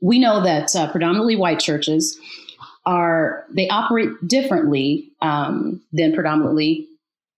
we 0.00 0.18
know 0.18 0.42
that 0.42 0.74
uh, 0.74 0.90
predominantly 0.90 1.36
white 1.36 1.58
churches 1.58 2.18
are 2.86 3.44
they 3.50 3.68
operate 3.68 4.08
differently 4.26 5.10
um, 5.20 5.82
than 5.92 6.14
predominantly 6.14 6.86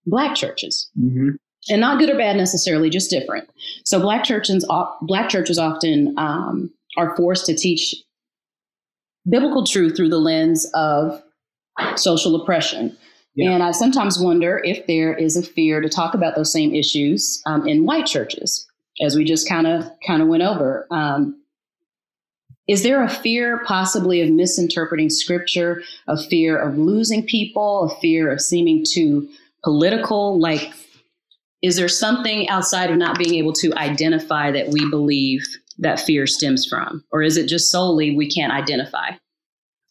black 0.05 0.35
churches. 0.35 0.89
Mm-hmm. 0.99 1.31
And 1.69 1.81
not 1.81 1.99
good 1.99 2.09
or 2.09 2.17
bad 2.17 2.37
necessarily, 2.37 2.89
just 2.89 3.11
different. 3.11 3.47
So 3.85 3.99
black 3.99 4.23
churches, 4.23 4.67
black 5.03 5.29
churches 5.29 5.59
often 5.59 6.15
um, 6.17 6.73
are 6.97 7.15
forced 7.15 7.45
to 7.45 7.55
teach 7.55 7.95
biblical 9.29 9.65
truth 9.65 9.95
through 9.95 10.09
the 10.09 10.19
lens 10.19 10.69
of 10.73 11.21
social 11.95 12.35
oppression. 12.41 12.97
Yeah. 13.35 13.51
And 13.51 13.63
I 13.63 13.71
sometimes 13.71 14.19
wonder 14.19 14.61
if 14.63 14.85
there 14.87 15.13
is 15.13 15.37
a 15.37 15.43
fear 15.43 15.79
to 15.79 15.87
talk 15.87 16.13
about 16.13 16.35
those 16.35 16.51
same 16.51 16.75
issues 16.75 17.41
um, 17.45 17.65
in 17.67 17.85
white 17.85 18.05
churches, 18.05 18.67
as 19.01 19.15
we 19.15 19.23
just 19.23 19.47
kind 19.47 19.67
of 19.67 19.89
kind 20.05 20.21
of 20.21 20.27
went 20.27 20.43
over. 20.43 20.85
Um, 20.91 21.37
is 22.67 22.83
there 22.83 23.03
a 23.03 23.09
fear 23.09 23.63
possibly 23.65 24.21
of 24.21 24.29
misinterpreting 24.29 25.09
scripture, 25.09 25.81
a 26.07 26.21
fear 26.21 26.57
of 26.57 26.77
losing 26.77 27.25
people, 27.25 27.83
a 27.83 27.99
fear 28.01 28.31
of 28.31 28.41
seeming 28.41 28.85
too 28.87 29.29
political? 29.63 30.39
Like, 30.39 30.71
is 31.61 31.75
there 31.75 31.87
something 31.87 32.49
outside 32.49 32.89
of 32.89 32.97
not 32.97 33.17
being 33.17 33.35
able 33.35 33.53
to 33.53 33.73
identify 33.75 34.51
that 34.51 34.69
we 34.69 34.89
believe 34.89 35.45
that 35.81 35.99
fear 35.99 36.25
stems 36.25 36.65
from? 36.65 37.03
Or 37.11 37.21
is 37.21 37.37
it 37.37 37.47
just 37.47 37.69
solely 37.69 38.15
we 38.15 38.29
can't 38.29 38.53
identify? 38.53 39.11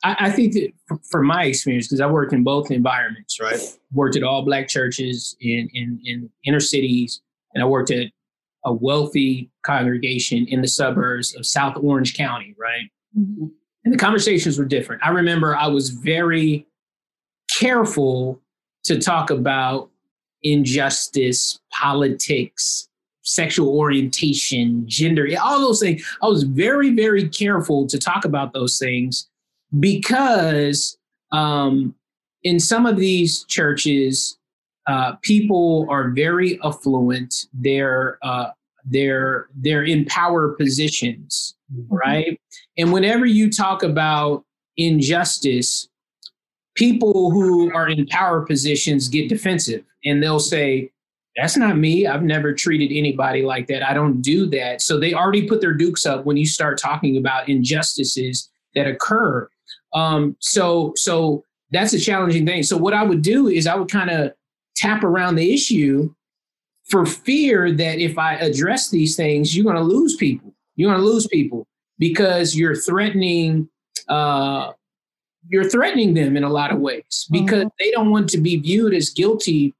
I, 0.02 0.16
I 0.18 0.30
think 0.30 0.54
that 0.54 0.72
from 1.10 1.26
my 1.26 1.44
experience, 1.44 1.88
because 1.88 2.00
I 2.00 2.06
worked 2.06 2.32
in 2.32 2.42
both 2.42 2.70
environments, 2.70 3.38
right? 3.40 3.60
Worked 3.92 4.16
at 4.16 4.22
all 4.22 4.44
black 4.44 4.68
churches 4.68 5.36
in, 5.40 5.68
in, 5.74 6.00
in 6.04 6.30
inner 6.44 6.60
cities, 6.60 7.20
and 7.54 7.62
I 7.62 7.66
worked 7.66 7.90
at 7.90 8.06
a 8.64 8.72
wealthy 8.72 9.50
congregation 9.64 10.46
in 10.48 10.62
the 10.62 10.68
suburbs 10.68 11.34
of 11.34 11.46
South 11.46 11.76
Orange 11.82 12.14
County, 12.14 12.54
right? 12.58 12.90
Mm-hmm. 13.18 13.46
And 13.84 13.94
the 13.94 13.98
conversations 13.98 14.58
were 14.58 14.66
different. 14.66 15.02
I 15.04 15.10
remember 15.10 15.56
I 15.56 15.66
was 15.66 15.90
very 15.90 16.66
careful 17.58 18.40
to 18.84 18.98
talk 18.98 19.30
about 19.30 19.90
injustice, 20.42 21.58
politics, 21.72 22.88
sexual 23.30 23.68
orientation, 23.68 24.84
gender, 24.88 25.28
all 25.40 25.60
those 25.60 25.80
things. 25.80 26.04
I 26.22 26.26
was 26.26 26.42
very, 26.42 26.90
very 26.90 27.28
careful 27.28 27.86
to 27.86 27.98
talk 27.98 28.24
about 28.24 28.52
those 28.52 28.78
things 28.78 29.28
because 29.78 30.98
um, 31.30 31.94
in 32.42 32.58
some 32.58 32.86
of 32.86 32.96
these 32.96 33.44
churches, 33.44 34.36
uh, 34.86 35.12
people 35.22 35.86
are 35.88 36.10
very 36.10 36.58
affluent. 36.64 37.46
They're 37.52 38.18
uh, 38.22 38.50
they're 38.84 39.48
they're 39.54 39.84
in 39.84 40.06
power 40.06 40.48
positions, 40.48 41.54
mm-hmm. 41.72 41.94
right? 41.94 42.40
And 42.76 42.92
whenever 42.92 43.26
you 43.26 43.50
talk 43.52 43.84
about 43.84 44.44
injustice, 44.76 45.88
people 46.74 47.30
who 47.30 47.72
are 47.72 47.88
in 47.88 48.06
power 48.06 48.40
positions 48.44 49.08
get 49.08 49.28
defensive, 49.28 49.84
and 50.04 50.20
they'll 50.20 50.40
say, 50.40 50.90
"That's 51.40 51.56
not 51.56 51.76
me. 51.76 52.06
I've 52.06 52.22
never 52.22 52.52
treated 52.52 52.94
anybody 52.94 53.42
like 53.42 53.66
that. 53.68 53.88
I 53.88 53.94
don't 53.94 54.20
do 54.20 54.46
that." 54.50 54.82
So 54.82 54.98
they 54.98 55.14
already 55.14 55.48
put 55.48 55.60
their 55.60 55.72
dukes 55.72 56.04
up 56.06 56.24
when 56.24 56.36
you 56.36 56.46
start 56.46 56.78
talking 56.78 57.16
about 57.16 57.48
injustices 57.48 58.50
that 58.74 58.86
occur. 58.86 59.48
Um, 59.94 60.36
so 60.40 60.92
so 60.96 61.44
that's 61.70 61.92
a 61.92 61.98
challenging 61.98 62.46
thing. 62.46 62.62
So 62.62 62.76
what 62.76 62.94
I 62.94 63.02
would 63.02 63.22
do 63.22 63.48
is 63.48 63.66
I 63.66 63.74
would 63.74 63.90
kind 63.90 64.10
of 64.10 64.32
tap 64.76 65.04
around 65.04 65.36
the 65.36 65.52
issue 65.52 66.12
for 66.88 67.06
fear 67.06 67.72
that 67.72 67.98
if 67.98 68.18
I 68.18 68.34
address 68.34 68.90
these 68.90 69.16
things, 69.16 69.56
you're 69.56 69.64
going 69.64 69.76
to 69.76 69.82
lose 69.82 70.16
people. 70.16 70.52
You're 70.76 70.90
going 70.90 71.00
to 71.00 71.06
lose 71.06 71.26
people 71.26 71.66
because 71.98 72.56
you're 72.56 72.76
threatening. 72.76 73.68
Uh, 74.08 74.72
you're 75.48 75.68
threatening 75.68 76.14
them 76.14 76.36
in 76.36 76.44
a 76.44 76.48
lot 76.50 76.72
of 76.72 76.80
ways 76.80 77.26
because 77.30 77.60
mm-hmm. 77.60 77.68
they 77.78 77.90
don't 77.92 78.10
want 78.10 78.28
to 78.30 78.38
be 78.38 78.56
viewed 78.56 78.92
as 78.92 79.10
guilty 79.10 79.74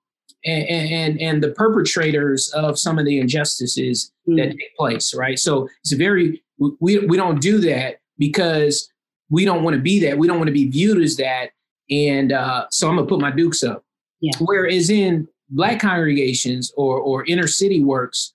and, 0.45 0.67
and, 0.69 1.21
and 1.21 1.43
the 1.43 1.51
perpetrators 1.51 2.51
of 2.51 2.79
some 2.79 2.99
of 2.99 3.05
the 3.05 3.19
injustices 3.19 4.13
mm-hmm. 4.29 4.37
that 4.37 4.51
take 4.51 4.77
place. 4.77 5.15
Right. 5.15 5.39
So 5.39 5.69
it's 5.83 5.93
a 5.93 5.97
very 5.97 6.43
we 6.81 6.99
we 6.99 7.17
don't 7.17 7.41
do 7.41 7.59
that 7.61 8.01
because 8.19 8.91
we 9.31 9.45
don't 9.45 9.63
want 9.63 9.75
to 9.75 9.83
be 9.83 10.01
that. 10.01 10.19
We 10.19 10.27
don't 10.27 10.39
want 10.39 10.49
to 10.49 10.53
be 10.53 10.69
viewed 10.69 11.01
as 11.03 11.17
that. 11.17 11.51
And 11.91 12.33
uh, 12.33 12.67
so 12.71 12.89
I'm 12.89 12.97
gonna 12.97 13.07
put 13.07 13.21
my 13.21 13.31
dukes 13.31 13.63
up. 13.63 13.85
Yeah. 14.21 14.33
Whereas 14.41 14.91
in 14.91 15.29
black 15.49 15.81
congregations 15.81 16.73
or 16.77 16.99
or 17.01 17.25
inner 17.27 17.47
city 17.47 17.83
works, 17.83 18.35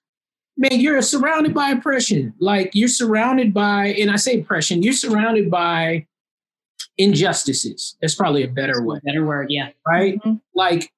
man, 0.57 0.79
you're 0.79 1.01
surrounded 1.01 1.53
by 1.53 1.69
oppression. 1.69 2.33
Like 2.39 2.71
you're 2.73 2.87
surrounded 2.87 3.53
by, 3.53 3.87
and 3.87 4.11
I 4.11 4.15
say 4.15 4.39
oppression, 4.39 4.83
you're 4.83 4.93
surrounded 4.93 5.51
by 5.51 6.07
injustices. 6.97 7.95
That's 8.01 8.15
probably 8.15 8.43
a 8.43 8.47
better 8.47 8.81
word. 8.81 9.01
Better 9.03 9.25
word, 9.25 9.47
yeah. 9.49 9.69
Right? 9.87 10.17
Mm-hmm. 10.19 10.35
Like, 10.53 10.91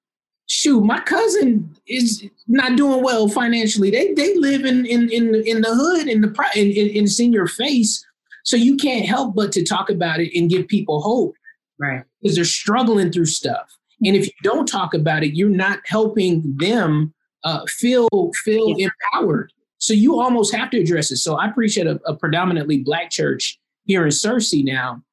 shoot, 0.48 0.82
my 0.82 1.00
cousin 1.02 1.76
is 1.88 2.28
not 2.48 2.76
doing 2.76 3.04
well 3.04 3.28
financially. 3.28 3.92
They 3.92 4.14
they 4.14 4.36
live 4.38 4.66
in 4.66 4.86
in 4.86 5.10
in, 5.10 5.36
in 5.36 5.62
the 5.62 5.74
hood 5.74 6.08
in 6.08 6.22
the 6.22 6.52
in, 6.56 7.08
in, 7.20 7.34
your 7.34 7.48
face 7.48 8.06
so 8.44 8.56
you 8.56 8.78
can't 8.78 9.06
help 9.06 9.36
but 9.36 9.52
to 9.52 9.64
talk 9.64 9.90
about 9.90 10.20
it 10.20 10.38
and 10.38 10.50
give 10.50 10.68
people 10.68 11.02
hope. 11.02 11.36
Right. 11.80 12.04
Because 12.22 12.36
they're 12.36 12.46
struggling 12.46 13.12
through 13.12 13.26
stuff. 13.26 13.78
And 14.06 14.16
if 14.16 14.26
you 14.26 14.34
don't 14.42 14.68
talk 14.68 14.94
about 14.94 15.24
it, 15.24 15.36
you're 15.36 15.50
not 15.50 15.80
helping 15.86 16.56
them 16.58 17.14
uh, 17.44 17.66
feel 17.68 18.08
feel 18.44 18.78
yeah. 18.78 18.88
empowered. 19.14 19.52
So 19.80 19.94
you 19.94 20.20
almost 20.20 20.56
have 20.56 20.70
to 20.72 20.80
address 20.80 21.12
it. 21.12 21.18
So 21.18 21.38
I 21.38 21.50
preach 21.50 21.78
at 21.78 21.88
a, 21.88 22.00
a 22.06 22.16
predominantly 22.16 22.80
black 22.80 23.12
church 23.12 23.60
here 23.86 24.04
in 24.04 24.10
Searcy 24.10 24.64
now. 24.64 25.04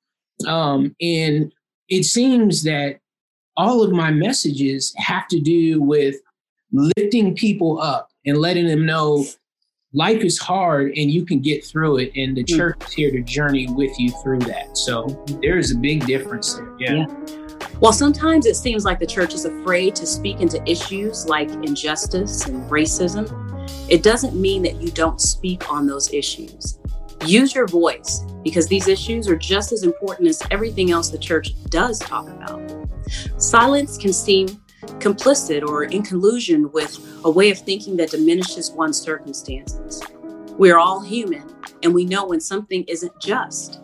Um, 0.47 0.95
and 1.01 1.53
it 1.89 2.05
seems 2.05 2.63
that 2.63 3.01
all 3.57 3.83
of 3.83 3.93
my 3.93 4.11
messages 4.11 4.93
have 4.97 5.29
to 5.29 5.41
do 5.41 5.81
with 5.81 6.17
lifting 6.73 7.35
people 7.35 7.81
up 7.81 8.11
and 8.27 8.39
letting 8.39 8.67
them 8.67 8.85
know 8.85 9.25
life 9.93 10.23
is 10.23 10.39
hard 10.39 10.89
and 10.97 11.11
you 11.11 11.25
can 11.25 11.41
get 11.41 11.65
through 11.65 11.99
it 11.99 12.11
and 12.17 12.37
the 12.37 12.45
hmm. 12.49 12.57
church 12.57 12.77
is 12.87 12.93
here 12.93 13.11
to 13.11 13.23
journey 13.23 13.69
with 13.73 13.97
you 13.99 14.11
through 14.23 14.41
that 14.41 14.77
so 14.77 15.07
there 15.41 15.57
is 15.57 15.71
a 15.71 15.77
big 15.77 16.05
difference 16.07 16.55
there 16.55 16.75
yeah. 16.79 16.93
yeah. 16.95 17.45
While 17.81 17.93
sometimes 17.93 18.47
it 18.47 18.55
seems 18.55 18.85
like 18.85 19.01
the 19.01 19.07
church 19.07 19.35
is 19.35 19.45
afraid 19.45 19.97
to 19.97 20.07
speak 20.07 20.41
into 20.41 20.63
issues 20.69 21.27
like 21.27 21.51
injustice 21.51 22.47
and 22.47 22.63
racism, 22.71 23.29
it 23.91 24.03
doesn't 24.03 24.41
mean 24.41 24.63
that 24.63 24.81
you 24.81 24.91
don't 24.91 25.21
speak 25.21 25.71
on 25.71 25.87
those 25.87 26.13
issues. 26.13 26.79
Use 27.27 27.55
your 27.55 27.67
voice 27.67 28.21
because 28.43 28.69
these 28.69 28.87
issues 28.87 29.29
are 29.29 29.37
just 29.37 29.73
as 29.73 29.83
important 29.83 30.29
as 30.29 30.41
everything 30.51 30.93
else 30.93 31.11
the 31.11 31.19
church 31.19 31.53
does 31.69 31.99
talk 31.99 32.29
about. 32.29 32.61
Silence 33.39 33.97
can 33.97 34.13
seem 34.13 34.49
complicit 34.99 35.67
or 35.67 35.85
in 35.85 36.03
collusion 36.03 36.71
with 36.73 36.99
a 37.25 37.31
way 37.31 37.51
of 37.51 37.59
thinking 37.59 37.97
that 37.97 38.11
diminishes 38.11 38.71
one's 38.71 39.01
circumstances. 39.01 40.03
We're 40.59 40.79
all 40.79 41.01
human, 41.01 41.53
and 41.83 41.95
we 41.95 42.05
know 42.05 42.27
when 42.27 42.41
something 42.41 42.85
isn't 42.85 43.19
just. 43.21 43.81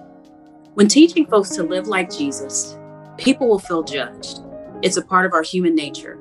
When 0.74 0.88
teaching 0.88 1.26
folks 1.26 1.50
to 1.50 1.62
live 1.62 1.88
like 1.88 2.10
Jesus, 2.10 2.76
people 3.18 3.48
will 3.48 3.58
feel 3.58 3.82
judged. 3.82 4.40
It's 4.82 4.96
a 4.96 5.02
part 5.02 5.26
of 5.26 5.32
our 5.32 5.42
human 5.42 5.74
nature. 5.74 6.18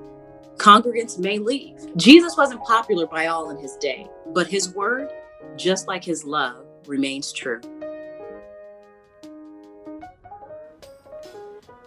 Congregants 0.58 1.18
may 1.20 1.38
leave. 1.38 1.96
Jesus 1.96 2.36
wasn't 2.36 2.64
popular 2.64 3.08
by 3.08 3.28
all 3.28 3.52
in 3.52 3.58
his 3.58 3.78
day, 3.78 4.08
but 4.34 4.48
his 4.48 4.74
word, 4.74 5.10
just 5.56 5.88
like 5.88 6.04
his 6.04 6.26
love, 6.26 6.66
remains 6.86 7.32
true. 7.32 7.62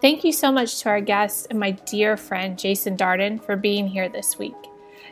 Thank 0.03 0.25
you 0.25 0.33
so 0.33 0.51
much 0.51 0.81
to 0.81 0.89
our 0.89 0.99
guest 0.99 1.47
and 1.49 1.57
my 1.57 1.71
dear 1.71 2.17
friend 2.17 2.59
Jason 2.59 2.97
Darden 2.97 3.41
for 3.41 3.55
being 3.55 3.87
here 3.87 4.09
this 4.09 4.37
week. 4.37 4.53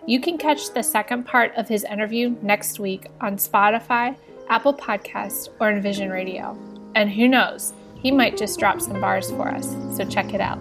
You 0.06 0.19
can 0.19 0.38
catch 0.38 0.73
the 0.73 0.84
second 0.84 1.23
part 1.23 1.54
of 1.56 1.69
his 1.69 1.86
interview 1.86 2.36
next 2.41 2.77
week 2.77 3.08
on 3.21 3.38
Spotify, 3.38 4.17
Apple 4.49 4.73
Podcast, 4.73 5.47
or 5.62 5.71
Envision 5.71 6.10
Radio. 6.10 6.58
And 6.93 7.10
who 7.10 7.30
knows, 7.30 7.71
he 8.01 8.12
might 8.12 8.36
just 8.36 8.60
drop 8.60 8.82
some 8.82 8.99
bars 8.99 9.32
for 9.32 9.47
us, 9.47 9.69
so 9.95 10.04
check 10.04 10.34
it 10.34 10.41
out. 10.41 10.60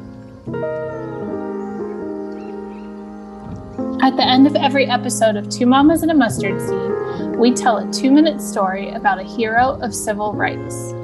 At 4.01 4.17
the 4.17 4.25
end 4.25 4.47
of 4.47 4.55
every 4.55 4.87
episode 4.87 5.35
of 5.35 5.49
Two 5.49 5.67
Mamas 5.67 6.03
and 6.03 6.11
a 6.13 6.15
Mustard 6.15 6.61
Seed, 6.61 7.37
we 7.37 7.53
tell 7.53 7.79
a 7.79 7.93
two 7.93 8.13
minute 8.13 8.41
story 8.41 8.91
about 8.91 9.19
a 9.19 9.25
hero 9.25 9.77
of 9.83 9.93
civil 9.93 10.35
rights. 10.35 10.95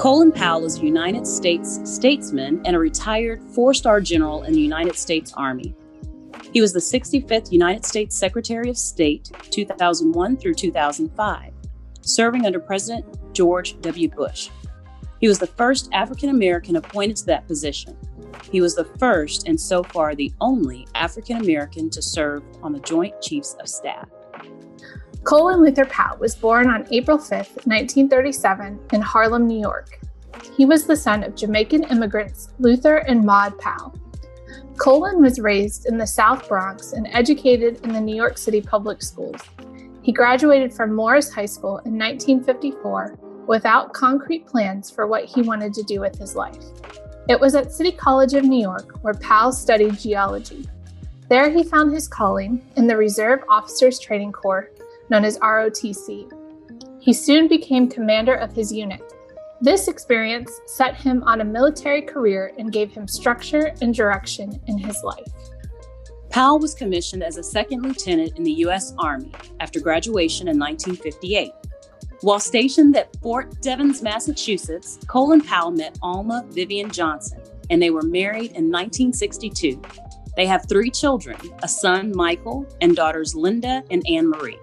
Colin 0.00 0.32
Powell 0.32 0.64
is 0.64 0.78
a 0.78 0.82
United 0.82 1.26
States 1.26 1.78
statesman 1.84 2.62
and 2.64 2.74
a 2.74 2.78
retired 2.78 3.42
four 3.52 3.74
star 3.74 4.00
general 4.00 4.44
in 4.44 4.54
the 4.54 4.60
United 4.60 4.96
States 4.96 5.34
Army. 5.36 5.74
He 6.54 6.62
was 6.62 6.72
the 6.72 6.80
65th 6.80 7.52
United 7.52 7.84
States 7.84 8.16
Secretary 8.16 8.70
of 8.70 8.78
State, 8.78 9.30
2001 9.50 10.38
through 10.38 10.54
2005, 10.54 11.52
serving 12.00 12.46
under 12.46 12.58
President 12.58 13.04
George 13.34 13.78
W. 13.82 14.08
Bush. 14.08 14.48
He 15.20 15.28
was 15.28 15.38
the 15.38 15.46
first 15.46 15.90
African 15.92 16.30
American 16.30 16.76
appointed 16.76 17.16
to 17.16 17.26
that 17.26 17.46
position. 17.46 17.94
He 18.50 18.62
was 18.62 18.74
the 18.74 18.86
first 18.98 19.48
and 19.48 19.60
so 19.60 19.82
far 19.82 20.14
the 20.14 20.32
only 20.40 20.88
African 20.94 21.42
American 21.42 21.90
to 21.90 22.00
serve 22.00 22.42
on 22.62 22.72
the 22.72 22.80
Joint 22.80 23.20
Chiefs 23.20 23.54
of 23.60 23.68
Staff. 23.68 24.08
Colin 25.24 25.60
Luther 25.62 25.84
Powell 25.84 26.18
was 26.18 26.34
born 26.34 26.70
on 26.70 26.86
April 26.90 27.18
5, 27.18 27.30
1937, 27.30 28.80
in 28.92 29.00
Harlem, 29.02 29.46
New 29.46 29.60
York. 29.60 30.00
He 30.56 30.64
was 30.64 30.86
the 30.86 30.96
son 30.96 31.22
of 31.22 31.36
Jamaican 31.36 31.84
immigrants 31.84 32.48
Luther 32.58 32.96
and 32.96 33.24
Maud 33.24 33.58
Powell. 33.58 33.94
Colin 34.78 35.20
was 35.20 35.38
raised 35.38 35.86
in 35.86 35.98
the 35.98 36.06
South 36.06 36.48
Bronx 36.48 36.94
and 36.94 37.06
educated 37.12 37.84
in 37.84 37.92
the 37.92 38.00
New 38.00 38.16
York 38.16 38.38
City 38.38 38.62
public 38.62 39.02
schools. 39.02 39.40
He 40.02 40.10
graduated 40.10 40.72
from 40.72 40.94
Morris 40.94 41.30
High 41.30 41.46
School 41.46 41.78
in 41.84 41.98
1954 41.98 43.18
without 43.46 43.92
concrete 43.92 44.46
plans 44.46 44.90
for 44.90 45.06
what 45.06 45.26
he 45.26 45.42
wanted 45.42 45.74
to 45.74 45.82
do 45.82 46.00
with 46.00 46.18
his 46.18 46.34
life. 46.34 46.64
It 47.28 47.38
was 47.38 47.54
at 47.54 47.72
City 47.72 47.92
College 47.92 48.32
of 48.32 48.44
New 48.44 48.60
York 48.60 48.98
where 49.02 49.14
Powell 49.14 49.52
studied 49.52 49.98
geology. 49.98 50.66
There 51.28 51.50
he 51.50 51.62
found 51.62 51.92
his 51.92 52.08
calling 52.08 52.62
in 52.76 52.86
the 52.86 52.96
Reserve 52.96 53.44
Officers 53.48 54.00
Training 54.00 54.32
Corps 54.32 54.70
known 55.10 55.24
as 55.24 55.38
ROTC. 55.38 56.30
He 57.00 57.12
soon 57.12 57.48
became 57.48 57.88
commander 57.88 58.34
of 58.34 58.52
his 58.52 58.72
unit. 58.72 59.02
This 59.60 59.88
experience 59.88 60.60
set 60.66 60.94
him 60.94 61.22
on 61.24 61.40
a 61.40 61.44
military 61.44 62.02
career 62.02 62.52
and 62.58 62.72
gave 62.72 62.92
him 62.92 63.06
structure 63.06 63.74
and 63.82 63.94
direction 63.94 64.60
in 64.66 64.78
his 64.78 65.02
life. 65.02 65.26
Powell 66.30 66.60
was 66.60 66.74
commissioned 66.74 67.22
as 67.22 67.36
a 67.36 67.42
second 67.42 67.82
lieutenant 67.82 68.38
in 68.38 68.44
the 68.44 68.52
U.S. 68.64 68.94
Army 68.98 69.32
after 69.58 69.80
graduation 69.80 70.48
in 70.48 70.58
1958. 70.58 71.52
While 72.22 72.38
stationed 72.38 72.96
at 72.96 73.14
Fort 73.20 73.60
Devens, 73.60 74.02
Massachusetts, 74.02 74.98
Colin 75.08 75.40
Powell 75.40 75.72
met 75.72 75.98
Alma 76.02 76.44
Vivian 76.50 76.90
Johnson, 76.90 77.40
and 77.68 77.82
they 77.82 77.90
were 77.90 78.02
married 78.02 78.52
in 78.52 78.70
1962. 78.70 79.80
They 80.36 80.46
have 80.46 80.68
three 80.68 80.90
children 80.90 81.36
a 81.62 81.68
son, 81.68 82.12
Michael, 82.14 82.66
and 82.80 82.94
daughters, 82.94 83.34
Linda 83.34 83.82
and 83.90 84.02
Anne 84.08 84.28
Marie. 84.28 84.58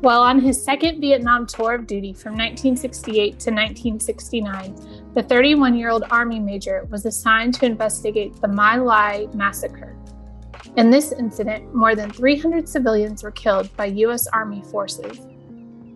While 0.00 0.22
on 0.22 0.40
his 0.40 0.62
second 0.62 1.02
Vietnam 1.02 1.46
tour 1.46 1.74
of 1.74 1.86
duty 1.86 2.14
from 2.14 2.32
1968 2.32 3.38
to 3.38 3.50
1969, 3.50 5.12
the 5.14 5.22
31 5.22 5.76
year 5.76 5.90
old 5.90 6.04
Army 6.10 6.38
major 6.38 6.86
was 6.90 7.04
assigned 7.04 7.52
to 7.54 7.66
investigate 7.66 8.40
the 8.40 8.48
My 8.48 8.76
Lai 8.76 9.26
massacre. 9.34 9.94
In 10.78 10.88
this 10.88 11.12
incident, 11.12 11.74
more 11.74 11.94
than 11.94 12.10
300 12.10 12.66
civilians 12.66 13.22
were 13.22 13.30
killed 13.30 13.76
by 13.76 13.86
U.S. 13.86 14.26
Army 14.28 14.62
forces. 14.70 15.20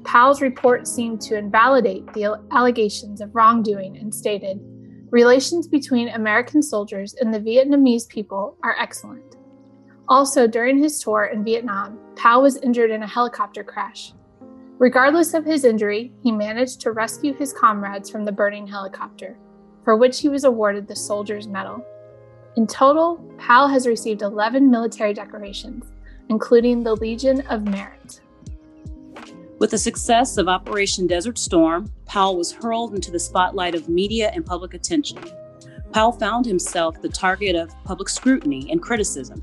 Powell's 0.04 0.42
report 0.42 0.86
seemed 0.86 1.22
to 1.22 1.38
invalidate 1.38 2.12
the 2.12 2.38
allegations 2.50 3.22
of 3.22 3.34
wrongdoing 3.34 3.96
and 3.96 4.14
stated 4.14 4.60
Relations 5.08 5.66
between 5.66 6.08
American 6.08 6.60
soldiers 6.60 7.14
and 7.14 7.32
the 7.32 7.40
Vietnamese 7.40 8.06
people 8.06 8.58
are 8.62 8.76
excellent. 8.78 9.33
Also, 10.08 10.46
during 10.46 10.78
his 10.78 11.02
tour 11.02 11.30
in 11.32 11.44
Vietnam, 11.44 11.98
Powell 12.16 12.42
was 12.42 12.58
injured 12.58 12.90
in 12.90 13.02
a 13.02 13.06
helicopter 13.06 13.64
crash. 13.64 14.12
Regardless 14.78 15.34
of 15.34 15.44
his 15.44 15.64
injury, 15.64 16.12
he 16.22 16.30
managed 16.30 16.80
to 16.80 16.90
rescue 16.90 17.32
his 17.32 17.52
comrades 17.52 18.10
from 18.10 18.24
the 18.24 18.32
burning 18.32 18.66
helicopter, 18.66 19.36
for 19.82 19.96
which 19.96 20.20
he 20.20 20.28
was 20.28 20.44
awarded 20.44 20.86
the 20.86 20.96
Soldier's 20.96 21.48
Medal. 21.48 21.84
In 22.56 22.66
total, 22.66 23.16
Powell 23.38 23.68
has 23.68 23.86
received 23.86 24.22
11 24.22 24.70
military 24.70 25.14
decorations, 25.14 25.84
including 26.28 26.82
the 26.82 26.96
Legion 26.96 27.40
of 27.48 27.62
Merit. 27.62 28.20
With 29.58 29.70
the 29.70 29.78
success 29.78 30.36
of 30.36 30.48
Operation 30.48 31.06
Desert 31.06 31.38
Storm, 31.38 31.90
Powell 32.04 32.36
was 32.36 32.52
hurled 32.52 32.94
into 32.94 33.10
the 33.10 33.18
spotlight 33.18 33.74
of 33.74 33.88
media 33.88 34.30
and 34.34 34.44
public 34.44 34.74
attention. 34.74 35.18
Powell 35.92 36.12
found 36.12 36.44
himself 36.44 37.00
the 37.00 37.08
target 37.08 37.54
of 37.54 37.70
public 37.84 38.08
scrutiny 38.08 38.70
and 38.70 38.82
criticism, 38.82 39.42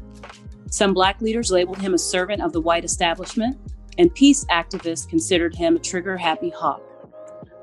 some 0.72 0.94
Black 0.94 1.20
leaders 1.20 1.52
labeled 1.52 1.80
him 1.80 1.94
a 1.94 1.98
servant 1.98 2.42
of 2.42 2.54
the 2.54 2.62
white 2.62 2.86
establishment, 2.86 3.58
and 3.98 4.14
peace 4.16 4.46
activists 4.46 5.08
considered 5.08 5.54
him 5.54 5.76
a 5.76 5.80
trigger 5.80 6.16
happy 6.16 6.50
hawk. 6.50 6.82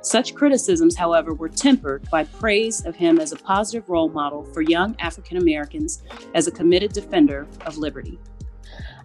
Such 0.02 0.34
criticisms, 0.34 0.94
however, 0.94 1.32
were 1.32 1.48
tempered 1.48 2.06
by 2.10 2.24
praise 2.24 2.84
of 2.84 2.94
him 2.94 3.18
as 3.18 3.32
a 3.32 3.36
positive 3.36 3.88
role 3.88 4.10
model 4.10 4.44
for 4.52 4.60
young 4.60 4.94
African 4.98 5.38
Americans 5.38 6.02
as 6.34 6.46
a 6.46 6.52
committed 6.52 6.92
defender 6.92 7.48
of 7.64 7.78
liberty. 7.78 8.18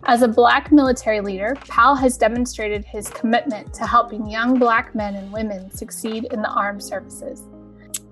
As 0.03 0.21
a 0.21 0.27
Black 0.27 0.69
military 0.73 1.21
leader, 1.21 1.55
Powell 1.69 1.95
has 1.95 2.17
demonstrated 2.17 2.83
his 2.83 3.07
commitment 3.07 3.73
to 3.75 3.87
helping 3.87 4.29
young 4.29 4.59
Black 4.59 4.93
men 4.93 5.15
and 5.15 5.31
women 5.31 5.71
succeed 5.71 6.27
in 6.33 6.41
the 6.41 6.49
armed 6.49 6.83
services. 6.83 7.43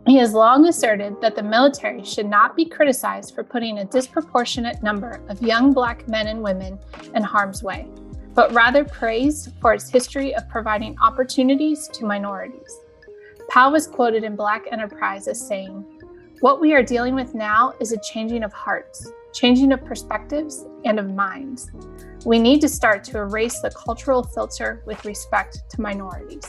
He 0.08 0.18
has 0.18 0.34
long 0.34 0.68
asserted 0.68 1.22
that 1.22 1.36
the 1.36 1.44
military 1.44 2.04
should 2.04 2.26
not 2.26 2.56
be 2.56 2.66
criticized 2.66 3.36
for 3.36 3.44
putting 3.44 3.78
a 3.78 3.86
disproportionate 3.86 4.82
number 4.82 5.22
of 5.30 5.44
young 5.44 5.74
Black 5.74 6.08
men 6.08 6.28
and 6.28 6.42
women 6.42 6.80
in 7.14 7.22
harm's 7.22 7.62
way, 7.62 7.88
but 8.34 8.52
rather 8.52 8.84
praised 8.84 9.54
for 9.62 9.74
its 9.74 9.90
history 9.90 10.34
of 10.34 10.50
providing 10.50 10.98
opportunities 11.00 11.88
to 11.90 12.06
minorities. 12.06 12.80
Powell 13.50 13.74
was 13.74 13.86
quoted 13.86 14.24
in 14.24 14.36
Black 14.36 14.64
Enterprise 14.72 15.28
as 15.28 15.46
saying, 15.46 15.86
What 16.40 16.60
we 16.60 16.74
are 16.74 16.84
dealing 16.84 17.14
with 17.14 17.36
now 17.36 17.74
is 17.80 17.92
a 17.92 18.02
changing 18.02 18.44
of 18.44 18.54
hearts, 18.54 19.12
changing 19.34 19.72
of 19.72 19.86
perspectives, 19.86 20.66
and 20.84 21.00
of 21.00 21.14
minds. 21.14 21.70
We 22.26 22.40
need 22.40 22.60
to 22.62 22.70
start 22.70 23.04
to 23.06 23.20
erase 23.20 23.60
the 23.60 23.72
cultural 23.72 24.24
filter 24.24 24.82
with 24.88 25.06
respect 25.06 25.70
to 25.70 25.82
minorities. 25.82 26.46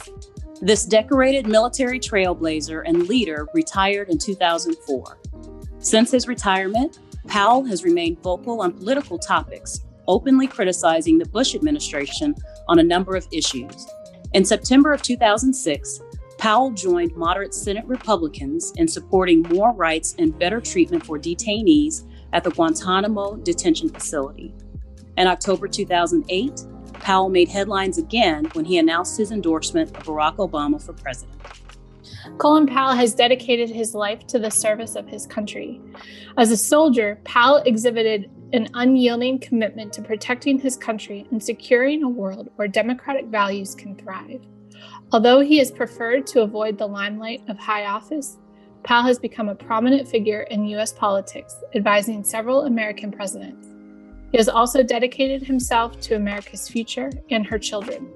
This 0.60 0.84
decorated 0.84 1.46
military 1.46 1.98
trailblazer 1.98 2.82
and 2.86 3.08
leader 3.08 3.48
retired 3.54 4.10
in 4.10 4.18
2004. 4.18 5.18
Since 5.78 6.12
his 6.12 6.28
retirement, 6.28 7.00
Powell 7.26 7.64
has 7.64 7.84
remained 7.84 8.22
vocal 8.22 8.60
on 8.60 8.72
political 8.72 9.18
topics, 9.18 9.80
openly 10.06 10.46
criticizing 10.46 11.18
the 11.18 11.26
Bush 11.26 11.54
administration 11.54 12.34
on 12.68 12.78
a 12.78 12.84
number 12.84 13.16
of 13.16 13.26
issues. 13.32 13.86
In 14.34 14.44
September 14.44 14.92
of 14.92 15.02
2006, 15.02 16.00
Powell 16.38 16.70
joined 16.72 17.14
moderate 17.16 17.54
Senate 17.54 17.84
Republicans 17.86 18.72
in 18.76 18.88
supporting 18.88 19.42
more 19.42 19.72
rights 19.72 20.14
and 20.18 20.36
better 20.38 20.60
treatment 20.60 21.04
for 21.04 21.18
detainees 21.18 22.04
at 22.32 22.42
the 22.42 22.50
Guantanamo 22.50 23.36
detention 23.36 23.88
facility. 23.88 24.54
In 25.16 25.26
October 25.26 25.68
2008, 25.68 26.66
Powell 27.02 27.28
made 27.28 27.48
headlines 27.48 27.98
again 27.98 28.46
when 28.52 28.64
he 28.64 28.78
announced 28.78 29.18
his 29.18 29.32
endorsement 29.32 29.96
of 29.96 30.04
Barack 30.04 30.36
Obama 30.36 30.80
for 30.80 30.92
president. 30.92 31.36
Colin 32.38 32.66
Powell 32.66 32.94
has 32.94 33.14
dedicated 33.14 33.68
his 33.68 33.94
life 33.94 34.26
to 34.28 34.38
the 34.38 34.50
service 34.50 34.94
of 34.94 35.08
his 35.08 35.26
country. 35.26 35.80
As 36.38 36.52
a 36.52 36.56
soldier, 36.56 37.18
Powell 37.24 37.62
exhibited 37.66 38.30
an 38.52 38.68
unyielding 38.74 39.40
commitment 39.40 39.92
to 39.94 40.02
protecting 40.02 40.58
his 40.58 40.76
country 40.76 41.26
and 41.30 41.42
securing 41.42 42.04
a 42.04 42.08
world 42.08 42.50
where 42.56 42.68
democratic 42.68 43.26
values 43.26 43.74
can 43.74 43.96
thrive. 43.96 44.40
Although 45.10 45.40
he 45.40 45.58
has 45.58 45.70
preferred 45.70 46.26
to 46.28 46.42
avoid 46.42 46.78
the 46.78 46.86
limelight 46.86 47.42
of 47.48 47.58
high 47.58 47.86
office, 47.86 48.38
Powell 48.84 49.04
has 49.04 49.18
become 49.18 49.48
a 49.48 49.54
prominent 49.54 50.08
figure 50.08 50.42
in 50.42 50.66
U.S. 50.66 50.92
politics, 50.92 51.56
advising 51.74 52.22
several 52.22 52.62
American 52.62 53.10
presidents. 53.10 53.71
He 54.32 54.38
has 54.38 54.48
also 54.48 54.82
dedicated 54.82 55.42
himself 55.42 56.00
to 56.00 56.16
America's 56.16 56.66
future 56.66 57.10
and 57.30 57.46
her 57.46 57.58
children. 57.58 58.10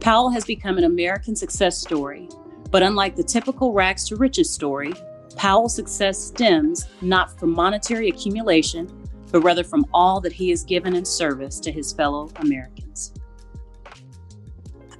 Powell 0.00 0.30
has 0.30 0.46
become 0.46 0.78
an 0.78 0.84
American 0.84 1.36
success 1.36 1.76
story, 1.76 2.28
but 2.70 2.82
unlike 2.82 3.16
the 3.16 3.22
typical 3.22 3.74
rags 3.74 4.08
to 4.08 4.16
riches 4.16 4.50
story, 4.50 4.94
Powell's 5.36 5.74
success 5.74 6.18
stems 6.18 6.88
not 7.02 7.38
from 7.38 7.50
monetary 7.50 8.08
accumulation, 8.08 8.90
but 9.30 9.42
rather 9.42 9.62
from 9.62 9.84
all 9.92 10.22
that 10.22 10.32
he 10.32 10.48
has 10.48 10.64
given 10.64 10.96
in 10.96 11.04
service 11.04 11.60
to 11.60 11.70
his 11.70 11.92
fellow 11.92 12.30
Americans. 12.36 13.12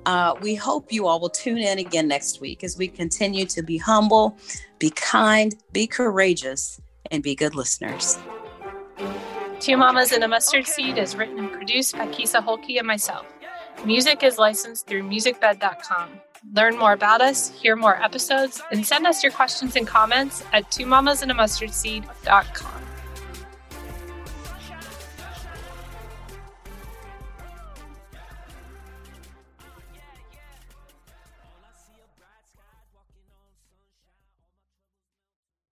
Uh, 0.04 0.34
we 0.42 0.54
hope 0.54 0.92
you 0.92 1.06
all 1.06 1.18
will 1.18 1.30
tune 1.30 1.58
in 1.58 1.78
again 1.78 2.06
next 2.06 2.42
week 2.42 2.62
as 2.62 2.76
we 2.76 2.86
continue 2.86 3.46
to 3.46 3.62
be 3.62 3.78
humble, 3.78 4.38
be 4.78 4.90
kind, 4.90 5.56
be 5.72 5.86
courageous, 5.86 6.80
and 7.10 7.22
be 7.22 7.34
good 7.34 7.54
listeners. 7.54 8.18
Two 9.60 9.76
Mamas 9.76 10.12
and 10.12 10.22
a 10.22 10.28
Mustard 10.28 10.66
Seed 10.66 10.98
is 10.98 11.16
written 11.16 11.38
and 11.38 11.50
produced 11.50 11.96
by 11.96 12.06
Kisa 12.08 12.40
Holke 12.40 12.76
and 12.76 12.86
myself. 12.86 13.26
Music 13.84 14.22
is 14.22 14.38
licensed 14.38 14.86
through 14.86 15.02
musicbed.com. 15.02 16.20
Learn 16.52 16.78
more 16.78 16.92
about 16.92 17.20
us, 17.20 17.50
hear 17.50 17.74
more 17.74 18.00
episodes, 18.02 18.62
and 18.70 18.86
send 18.86 19.06
us 19.06 19.22
your 19.22 19.32
questions 19.32 19.74
and 19.74 19.86
comments 19.86 20.44
at 20.52 20.70
two 20.70 20.86
mamas 20.86 21.22
and 21.22 21.30
a 21.30 21.34
mustard 21.34 21.72
seed.com. 21.72 22.75